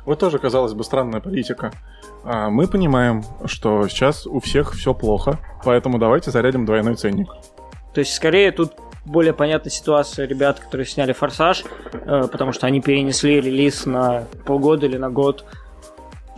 Вот 0.04 0.18
тоже, 0.18 0.38
казалось 0.38 0.72
бы, 0.74 0.82
странная 0.84 1.20
политика. 1.20 1.70
А, 2.24 2.50
Мы 2.50 2.66
понимаем, 2.66 3.24
что 3.46 3.88
сейчас 3.88 4.26
у 4.26 4.40
всех 4.40 4.74
все 4.74 4.94
плохо, 4.94 5.38
поэтому 5.64 5.98
давайте 5.98 6.30
зарядим 6.30 6.64
двойной 6.64 6.94
ценник. 6.94 7.28
То 7.94 8.00
есть, 8.00 8.14
скорее, 8.14 8.52
тут 8.52 8.72
более 9.04 9.32
понятна 9.32 9.70
ситуация 9.70 10.26
ребят, 10.26 10.60
которые 10.60 10.86
сняли 10.86 11.12
«Форсаж», 11.12 11.64
э, 11.92 12.28
потому 12.30 12.52
что 12.52 12.66
они 12.66 12.80
перенесли 12.80 13.40
релиз 13.40 13.86
на 13.86 14.24
полгода 14.46 14.86
или 14.86 14.96
на 14.96 15.10
год. 15.10 15.44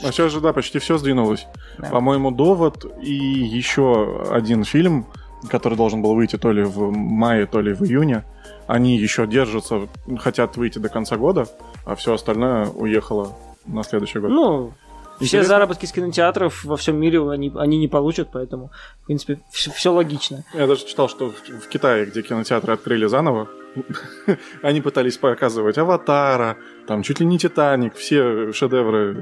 А 0.02 0.10
сейчас 0.10 0.32
же, 0.32 0.40
да, 0.40 0.52
почти 0.52 0.78
все 0.78 0.98
сдвинулось. 0.98 1.46
Да. 1.78 1.88
По-моему, 1.88 2.30
«Довод» 2.30 2.84
и 3.02 3.12
еще 3.12 4.26
один 4.30 4.64
фильм, 4.64 5.06
который 5.50 5.76
должен 5.76 6.00
был 6.02 6.14
выйти 6.14 6.36
то 6.36 6.50
ли 6.52 6.62
в 6.62 6.90
мае, 6.90 7.46
то 7.46 7.60
ли 7.60 7.74
в 7.74 7.82
июне, 7.82 8.24
они 8.66 8.96
еще 8.96 9.26
держатся, 9.26 9.88
хотят 10.18 10.56
выйти 10.56 10.78
до 10.78 10.88
конца 10.88 11.16
года, 11.16 11.46
а 11.84 11.94
все 11.94 12.14
остальное 12.14 12.66
уехало 12.68 13.36
на 13.66 13.82
следующий 13.82 14.20
год. 14.20 14.30
Ну, 14.30 14.72
все 15.16 15.24
Интересно. 15.24 15.48
заработки 15.48 15.86
с 15.86 15.92
кинотеатров 15.92 16.64
во 16.64 16.76
всем 16.76 16.96
мире 16.96 17.28
они, 17.30 17.52
они 17.56 17.78
не 17.78 17.88
получат, 17.88 18.28
поэтому, 18.32 18.70
в 19.02 19.06
принципе, 19.06 19.40
все, 19.50 19.92
логично. 19.92 20.44
Я 20.54 20.66
даже 20.66 20.84
читал, 20.86 21.08
что 21.08 21.30
в, 21.30 21.64
в 21.64 21.68
Китае, 21.68 22.06
где 22.06 22.22
кинотеатры 22.22 22.72
открыли 22.72 23.06
заново, 23.06 23.48
они 24.62 24.80
пытались 24.80 25.16
показывать 25.16 25.78
«Аватара», 25.78 26.56
там 26.86 27.02
чуть 27.02 27.20
ли 27.20 27.26
не 27.26 27.38
«Титаник», 27.38 27.94
все 27.94 28.52
шедевры 28.52 29.14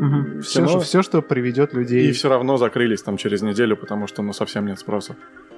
Мгм. 0.00 0.40
Все, 0.40 0.64
кино, 0.64 0.80
все, 0.80 1.02
что 1.02 1.20
приведет 1.20 1.74
людей... 1.74 2.08
и 2.08 2.12
все 2.12 2.30
равно 2.30 2.56
закрылись 2.56 3.02
там 3.02 3.18
через 3.18 3.42
неделю, 3.42 3.76
потому 3.76 4.06
что 4.06 4.22
ну 4.22 4.32
совсем 4.32 4.64
нет 4.66 4.78
спроса. 4.78 5.14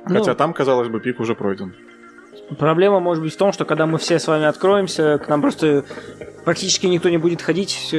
Ну, 0.08 0.18
Хотя 0.18 0.34
там, 0.34 0.52
казалось 0.52 0.88
бы, 0.88 0.98
пик 0.98 1.20
уже 1.20 1.36
пройден. 1.36 1.74
Проблема 2.58 2.98
может 2.98 3.22
быть 3.22 3.32
в 3.32 3.36
том, 3.36 3.52
что 3.52 3.64
когда 3.64 3.86
мы 3.86 3.98
все 3.98 4.18
с 4.18 4.26
вами 4.26 4.46
откроемся, 4.46 5.18
к 5.18 5.28
нам 5.28 5.40
просто 5.40 5.84
практически 6.44 6.86
никто 6.86 7.08
не 7.08 7.18
будет 7.18 7.40
ходить, 7.40 7.94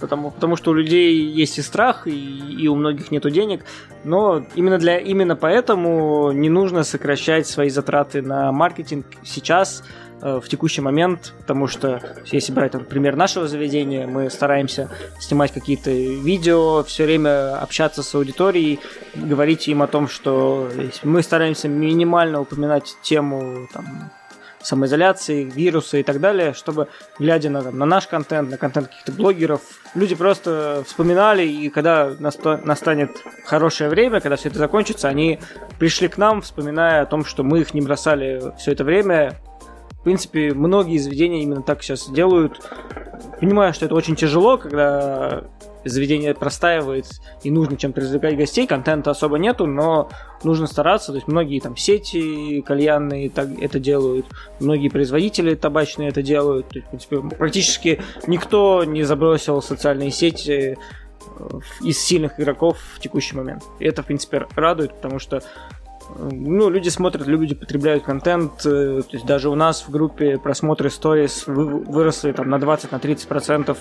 потому, 0.00 0.30
потому 0.30 0.56
что 0.56 0.70
у 0.70 0.74
людей 0.74 1.14
есть 1.14 1.58
и 1.58 1.62
страх, 1.62 2.06
и, 2.06 2.10
и 2.10 2.68
у 2.68 2.74
многих 2.74 3.10
нету 3.10 3.30
денег. 3.30 3.64
Но 4.04 4.44
именно, 4.54 4.78
для, 4.78 4.98
именно 4.98 5.36
поэтому 5.36 6.32
не 6.32 6.48
нужно 6.48 6.84
сокращать 6.84 7.46
свои 7.46 7.68
затраты 7.68 8.22
на 8.22 8.50
маркетинг 8.52 9.06
сейчас, 9.22 9.84
э, 10.22 10.40
в 10.42 10.48
текущий 10.48 10.80
момент, 10.80 11.34
потому 11.40 11.66
что 11.66 12.00
если 12.32 12.52
брать, 12.52 12.72
там, 12.72 12.84
пример 12.84 13.16
нашего 13.16 13.46
заведения, 13.46 14.06
мы 14.06 14.30
стараемся 14.30 14.90
снимать 15.18 15.52
какие-то 15.52 15.90
видео, 15.90 16.82
все 16.84 17.04
время 17.04 17.60
общаться 17.60 18.02
с 18.02 18.14
аудиторией, 18.14 18.80
говорить 19.14 19.68
им 19.68 19.82
о 19.82 19.86
том, 19.86 20.08
что 20.08 20.68
мы 21.02 21.22
стараемся 21.22 21.68
минимально 21.68 22.40
упоминать 22.40 22.96
тему 23.02 23.68
там, 23.72 24.10
самоизоляции, 24.62 25.44
вируса 25.44 25.98
и 25.98 26.02
так 26.02 26.20
далее, 26.20 26.52
чтобы, 26.52 26.88
глядя 27.18 27.50
на, 27.50 27.62
там, 27.62 27.78
на 27.78 27.86
наш 27.86 28.06
контент, 28.06 28.50
на 28.50 28.56
контент 28.56 28.88
каких-то 28.88 29.12
блогеров, 29.12 29.60
люди 29.94 30.14
просто 30.14 30.82
вспоминали, 30.86 31.46
и 31.46 31.68
когда 31.70 32.10
наста- 32.18 32.60
настанет 32.64 33.10
хорошее 33.44 33.90
время, 33.90 34.20
когда 34.20 34.36
все 34.36 34.48
это 34.48 34.58
закончится, 34.58 35.08
они 35.08 35.40
пришли 35.78 36.08
к 36.08 36.18
нам, 36.18 36.42
вспоминая 36.42 37.02
о 37.02 37.06
том, 37.06 37.24
что 37.24 37.42
мы 37.42 37.60
их 37.60 37.74
не 37.74 37.80
бросали 37.80 38.52
все 38.58 38.72
это 38.72 38.84
время. 38.84 39.40
В 39.92 40.02
принципе, 40.02 40.54
многие 40.54 40.98
заведения 40.98 41.42
именно 41.42 41.62
так 41.62 41.82
сейчас 41.82 42.08
делают. 42.08 42.60
Понимаю, 43.40 43.74
что 43.74 43.84
это 43.86 43.94
очень 43.94 44.16
тяжело, 44.16 44.56
когда 44.56 45.44
заведение 45.84 46.34
простаивает 46.34 47.06
и 47.42 47.50
нужно 47.50 47.76
чем-то 47.76 48.00
развлекать 48.00 48.36
гостей, 48.36 48.66
контента 48.66 49.10
особо 49.10 49.38
нету, 49.38 49.66
но 49.66 50.08
нужно 50.42 50.66
стараться. 50.66 51.12
То 51.12 51.16
есть 51.16 51.28
многие 51.28 51.60
там 51.60 51.76
сети 51.76 52.62
кальянные 52.62 53.30
так 53.30 53.48
это 53.60 53.78
делают, 53.78 54.26
многие 54.58 54.88
производители 54.88 55.54
табачные 55.54 56.08
это 56.08 56.22
делают. 56.22 56.68
То 56.68 56.76
есть, 56.76 56.86
в 56.86 56.90
принципе, 56.90 57.36
практически 57.36 58.00
никто 58.26 58.84
не 58.84 59.02
забросил 59.02 59.62
социальные 59.62 60.10
сети 60.10 60.76
э, 61.38 61.60
из 61.82 61.98
сильных 61.98 62.38
игроков 62.38 62.78
в 62.94 63.00
текущий 63.00 63.36
момент. 63.36 63.62
И 63.78 63.84
это, 63.84 64.02
в 64.02 64.06
принципе, 64.06 64.46
радует, 64.56 64.94
потому 64.94 65.18
что 65.18 65.42
Ну, 66.18 66.68
люди 66.70 66.88
смотрят, 66.88 67.26
люди 67.26 67.54
потребляют 67.54 68.04
контент. 68.04 68.64
э, 68.66 69.02
То 69.02 69.12
есть 69.16 69.26
даже 69.26 69.48
у 69.48 69.54
нас 69.54 69.82
в 69.86 69.90
группе 69.90 70.38
просмотры 70.38 70.90
сторис 70.90 71.46
вы- 71.46 71.78
выросли 71.84 72.32
там 72.32 72.48
на 72.50 72.58
20-30%. 72.58 73.26
процентов. 73.28 73.78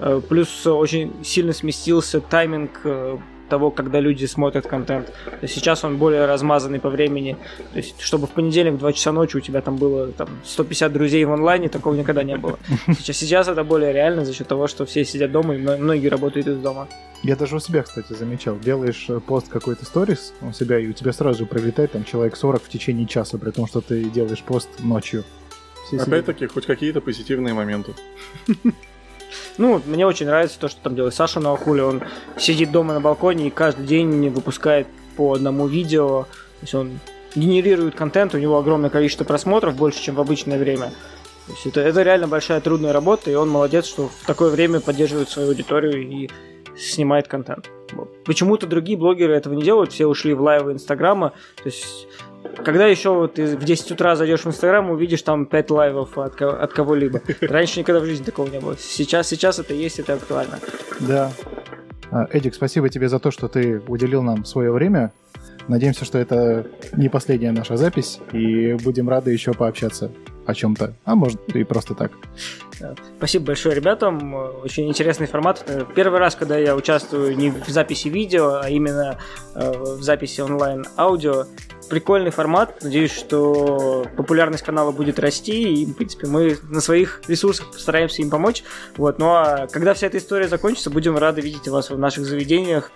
Э, 0.00 0.20
Плюс 0.28 0.66
очень 0.66 1.12
сильно 1.24 1.52
сместился 1.52 2.20
тайминг 2.20 2.80
э, 2.84 3.18
того, 3.52 3.70
когда 3.70 4.00
люди 4.00 4.24
смотрят 4.24 4.66
контент. 4.66 5.06
То 5.08 5.42
есть 5.42 5.54
сейчас 5.54 5.84
он 5.84 5.98
более 5.98 6.24
размазанный 6.24 6.80
по 6.80 6.88
времени. 6.88 7.36
То 7.72 7.80
есть, 7.80 8.00
чтобы 8.00 8.26
в 8.26 8.30
понедельник 8.30 8.72
в 8.74 8.78
2 8.78 8.92
часа 8.94 9.12
ночи 9.12 9.36
у 9.36 9.40
тебя 9.40 9.60
там 9.60 9.76
было 9.76 10.06
там, 10.12 10.28
150 10.44 10.90
друзей 10.90 11.22
в 11.26 11.32
онлайне, 11.32 11.68
такого 11.68 11.94
никогда 11.94 12.22
не 12.22 12.36
было. 12.38 12.58
Сейчас, 12.98 13.18
сейчас 13.18 13.48
это 13.48 13.62
более 13.62 13.92
реально 13.92 14.24
за 14.24 14.32
счет 14.32 14.48
того, 14.48 14.68
что 14.68 14.86
все 14.86 15.04
сидят 15.04 15.32
дома 15.32 15.54
и 15.54 15.58
мно- 15.58 15.76
многие 15.76 16.08
работают 16.08 16.46
из 16.46 16.56
дома. 16.56 16.88
Я 17.22 17.36
даже 17.36 17.56
у 17.56 17.60
себя, 17.60 17.82
кстати, 17.82 18.14
замечал. 18.14 18.58
Делаешь 18.58 19.04
э, 19.08 19.20
пост 19.20 19.48
какой-то 19.48 19.84
сторис 19.84 20.32
у 20.40 20.52
себя, 20.52 20.78
и 20.78 20.88
у 20.88 20.92
тебя 20.92 21.12
сразу 21.12 21.40
же 21.40 21.46
пролетает 21.46 21.92
там 21.92 22.04
человек 22.04 22.36
40 22.36 22.62
в 22.62 22.68
течение 22.70 23.06
часа, 23.06 23.36
при 23.36 23.50
том, 23.50 23.66
что 23.66 23.82
ты 23.82 24.04
делаешь 24.04 24.42
пост 24.42 24.68
ночью. 24.78 25.24
Опять-таки, 25.92 26.46
хоть 26.46 26.64
какие-то 26.64 27.02
позитивные 27.02 27.52
моменты. 27.52 27.92
Ну, 29.58 29.80
мне 29.86 30.06
очень 30.06 30.26
нравится 30.26 30.58
то, 30.58 30.68
что 30.68 30.80
там 30.82 30.94
делает 30.94 31.14
Саша 31.14 31.40
Наухули. 31.40 31.80
Он 31.80 32.02
сидит 32.38 32.70
дома 32.70 32.94
на 32.94 33.00
балконе 33.00 33.48
и 33.48 33.50
каждый 33.50 33.86
день 33.86 34.28
выпускает 34.30 34.86
по 35.16 35.34
одному 35.34 35.66
видео. 35.66 36.22
То 36.22 36.62
есть 36.62 36.74
он 36.74 37.00
генерирует 37.34 37.94
контент, 37.94 38.34
у 38.34 38.38
него 38.38 38.58
огромное 38.58 38.90
количество 38.90 39.24
просмотров, 39.24 39.76
больше, 39.76 40.02
чем 40.02 40.16
в 40.16 40.20
обычное 40.20 40.58
время. 40.58 40.92
То 41.46 41.52
есть 41.52 41.66
это, 41.66 41.80
это 41.80 42.02
реально 42.02 42.28
большая 42.28 42.60
трудная 42.60 42.92
работа, 42.92 43.30
и 43.30 43.34
он 43.34 43.48
молодец, 43.48 43.86
что 43.86 44.08
в 44.08 44.26
такое 44.26 44.50
время 44.50 44.80
поддерживает 44.80 45.28
свою 45.28 45.48
аудиторию 45.48 46.00
и 46.00 46.30
снимает 46.76 47.28
контент. 47.28 47.70
Почему-то 48.24 48.66
другие 48.66 48.96
блогеры 48.96 49.34
этого 49.34 49.54
не 49.54 49.62
делают, 49.62 49.92
все 49.92 50.06
ушли 50.06 50.34
в 50.34 50.40
лайвы 50.40 50.72
Инстаграма. 50.72 51.32
То 51.56 51.64
есть 51.64 52.06
когда 52.64 52.86
еще 52.86 53.10
вот 53.10 53.34
ты 53.34 53.56
в 53.56 53.64
10 53.64 53.92
утра 53.92 54.16
зайдешь 54.16 54.44
в 54.44 54.46
Инстаграм, 54.46 54.90
увидишь 54.90 55.22
там 55.22 55.46
5 55.46 55.70
лайвов 55.70 56.18
от, 56.18 56.40
от 56.40 56.72
кого-либо. 56.72 57.20
Раньше 57.40 57.80
никогда 57.80 58.00
в 58.00 58.04
жизни 58.04 58.24
такого 58.24 58.48
не 58.48 58.60
было. 58.60 58.76
Сейчас, 58.78 59.28
сейчас 59.28 59.58
это 59.58 59.74
есть, 59.74 59.98
это 59.98 60.14
актуально. 60.14 60.58
Да. 61.00 61.32
А, 62.10 62.26
Эдик, 62.30 62.54
спасибо 62.54 62.88
тебе 62.88 63.08
за 63.08 63.18
то, 63.18 63.30
что 63.30 63.48
ты 63.48 63.80
уделил 63.88 64.22
нам 64.22 64.44
свое 64.44 64.70
время. 64.70 65.12
Надеемся, 65.68 66.04
что 66.04 66.18
это 66.18 66.66
не 66.96 67.08
последняя 67.08 67.52
наша 67.52 67.76
запись, 67.76 68.18
и 68.32 68.74
будем 68.74 69.08
рады 69.08 69.30
еще 69.32 69.52
пообщаться 69.52 70.10
о 70.44 70.54
чем-то. 70.54 70.94
А 71.04 71.14
может 71.14 71.40
и 71.54 71.64
просто 71.64 71.94
так. 71.94 72.12
Спасибо 73.18 73.46
большое 73.46 73.76
ребятам. 73.76 74.34
Очень 74.34 74.88
интересный 74.88 75.26
формат. 75.26 75.64
Э, 75.68 75.84
Первый 75.94 76.18
раз, 76.18 76.34
когда 76.34 76.58
я 76.58 76.74
участвую 76.74 77.36
не 77.36 77.50
в 77.50 77.68
записи 77.68 78.08
видео, 78.08 78.60
а 78.62 78.68
именно 78.68 79.18
э, 79.54 79.72
в 79.72 80.02
записи 80.02 80.40
онлайн 80.40 80.84
аудио. 80.96 81.44
Прикольный 81.92 82.30
формат. 82.30 82.82
Надеюсь, 82.82 83.12
что 83.12 84.06
популярность 84.16 84.64
канала 84.64 84.92
будет 84.92 85.18
расти. 85.18 85.82
И, 85.82 85.84
в 85.84 85.92
принципе, 85.92 86.26
мы 86.26 86.56
на 86.70 86.80
своих 86.80 87.20
ресурсах 87.28 87.70
постараемся 87.70 88.22
им 88.22 88.30
помочь. 88.30 88.64
Вот. 88.96 89.18
Ну 89.18 89.26
а 89.26 89.66
когда 89.70 89.92
вся 89.92 90.06
эта 90.06 90.16
история 90.16 90.48
закончится, 90.48 90.88
будем 90.88 91.18
рады 91.18 91.42
видеть 91.42 91.68
вас 91.68 91.90
в 91.90 91.98
наших 91.98 92.24
заведениях. 92.24 92.90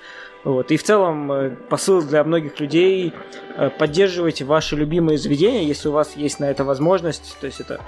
Вот. 0.44 0.70
И 0.70 0.78
в 0.78 0.82
целом 0.82 1.30
э, 1.30 1.50
посыл 1.68 2.00
для 2.00 2.24
многих 2.24 2.58
людей 2.58 3.12
э, 3.58 3.68
поддерживайте 3.68 4.46
ваши 4.46 4.76
любимые 4.76 5.18
заведения, 5.18 5.64
если 5.64 5.88
у 5.90 5.92
вас 5.92 6.16
есть 6.16 6.40
на 6.40 6.46
это 6.46 6.64
возможность. 6.64 7.36
То 7.38 7.48
есть 7.48 7.60
это 7.60 7.82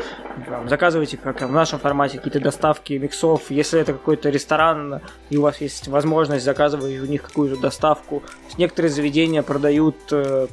там, 0.47 0.69
заказывайте, 0.69 1.17
как 1.17 1.41
в 1.41 1.53
нашем 1.53 1.79
формате, 1.79 2.19
какие-то 2.19 2.41
доставки 2.41 2.93
миксов. 2.93 3.51
Если 3.51 3.81
это 3.81 3.95
какой-то 3.95 4.29
ресторан, 4.29 5.01
и 5.31 5.39
у 5.39 5.41
вас 5.41 5.59
есть 5.63 5.89
возможность 5.89 6.45
заказывать 6.45 7.01
у 7.01 7.07
них 7.07 7.23
какую-то 7.23 7.59
доставку. 7.59 8.23
Некоторые 8.59 8.93
заведения 8.93 9.43
продают 9.43 9.97
э, 10.11 10.49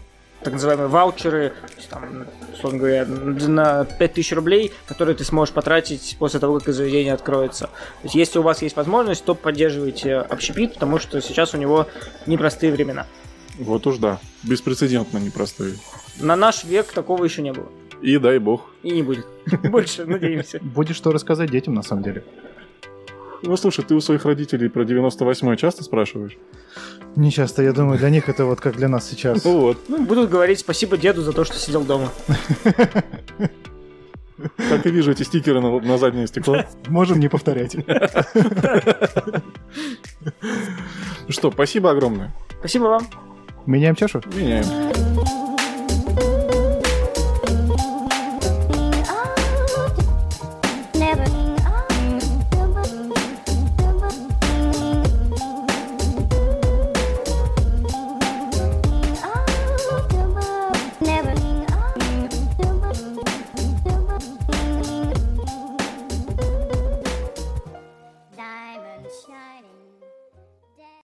так 0.45 0.53
называемые 0.53 0.87
ваучеры, 0.87 1.53
там, 1.89 2.27
условно 2.53 2.79
говоря, 2.79 3.05
на 3.05 3.83
5000 3.83 4.31
рублей, 4.33 4.71
которые 4.87 5.15
ты 5.15 5.23
сможешь 5.23 5.53
потратить 5.53 6.15
после 6.19 6.39
того, 6.39 6.59
как 6.59 6.73
заведение 6.73 7.13
откроется. 7.13 7.65
То 7.65 8.03
есть, 8.03 8.15
если 8.15 8.39
у 8.39 8.43
вас 8.43 8.61
есть 8.61 8.75
возможность, 8.75 9.25
то 9.25 9.33
поддерживайте 9.33 10.15
общепит, 10.15 10.75
потому 10.75 10.99
что 10.99 11.19
сейчас 11.19 11.55
у 11.55 11.57
него 11.57 11.87
непростые 12.27 12.71
времена. 12.71 13.07
Вот 13.57 13.87
уж 13.87 13.97
да. 13.97 14.19
Беспрецедентно 14.43 15.17
непростые. 15.17 15.75
На 16.19 16.35
наш 16.35 16.63
век 16.63 16.91
такого 16.91 17.25
еще 17.25 17.41
не 17.41 17.51
было. 17.51 17.67
И 18.01 18.17
дай 18.19 18.37
бог. 18.37 18.69
И 18.83 18.91
не 18.91 19.01
будет. 19.01 19.25
Больше, 19.63 20.05
надеемся. 20.05 20.59
Будет 20.61 20.95
что 20.95 21.11
рассказать 21.11 21.49
детям, 21.49 21.73
на 21.73 21.81
самом 21.81 22.03
деле. 22.03 22.23
Ну 23.45 23.57
слушай, 23.57 23.83
ты 23.83 23.93
у 23.95 24.01
своих 24.01 24.25
родителей 24.25 24.69
про 24.69 24.83
98-й 24.83 25.57
часто 25.57 25.83
спрашиваешь? 25.83 26.37
Не 27.15 27.31
часто, 27.31 27.61
я 27.61 27.73
думаю, 27.73 27.99
для 27.99 28.09
них 28.09 28.27
это 28.27 28.45
вот 28.45 28.59
как 28.59 28.75
для 28.75 28.87
нас 28.87 29.07
сейчас. 29.07 29.43
Ну 29.43 29.59
вот. 29.61 29.77
Ну, 29.87 30.03
будут 30.03 30.29
говорить 30.29 30.59
спасибо 30.59 30.97
деду 30.97 31.21
за 31.21 31.31
то, 31.31 31.43
что 31.43 31.55
сидел 31.55 31.83
дома. 31.83 32.09
Так 34.69 34.85
и 34.85 34.91
вижу 34.91 35.11
эти 35.11 35.23
стикеры 35.23 35.61
на, 35.61 35.79
на 35.79 35.97
заднее 35.97 36.27
стекло. 36.27 36.57
Можем 36.87 37.21
не 37.21 37.29
повторять. 37.29 37.73
Ну 37.75 37.83
Что, 41.29 41.51
спасибо 41.51 41.91
огромное. 41.91 42.33
Спасибо 42.59 42.83
вам. 42.83 43.07
Меняем 43.65 43.95
чашу? 43.95 44.21
Меняем. 44.35 45.44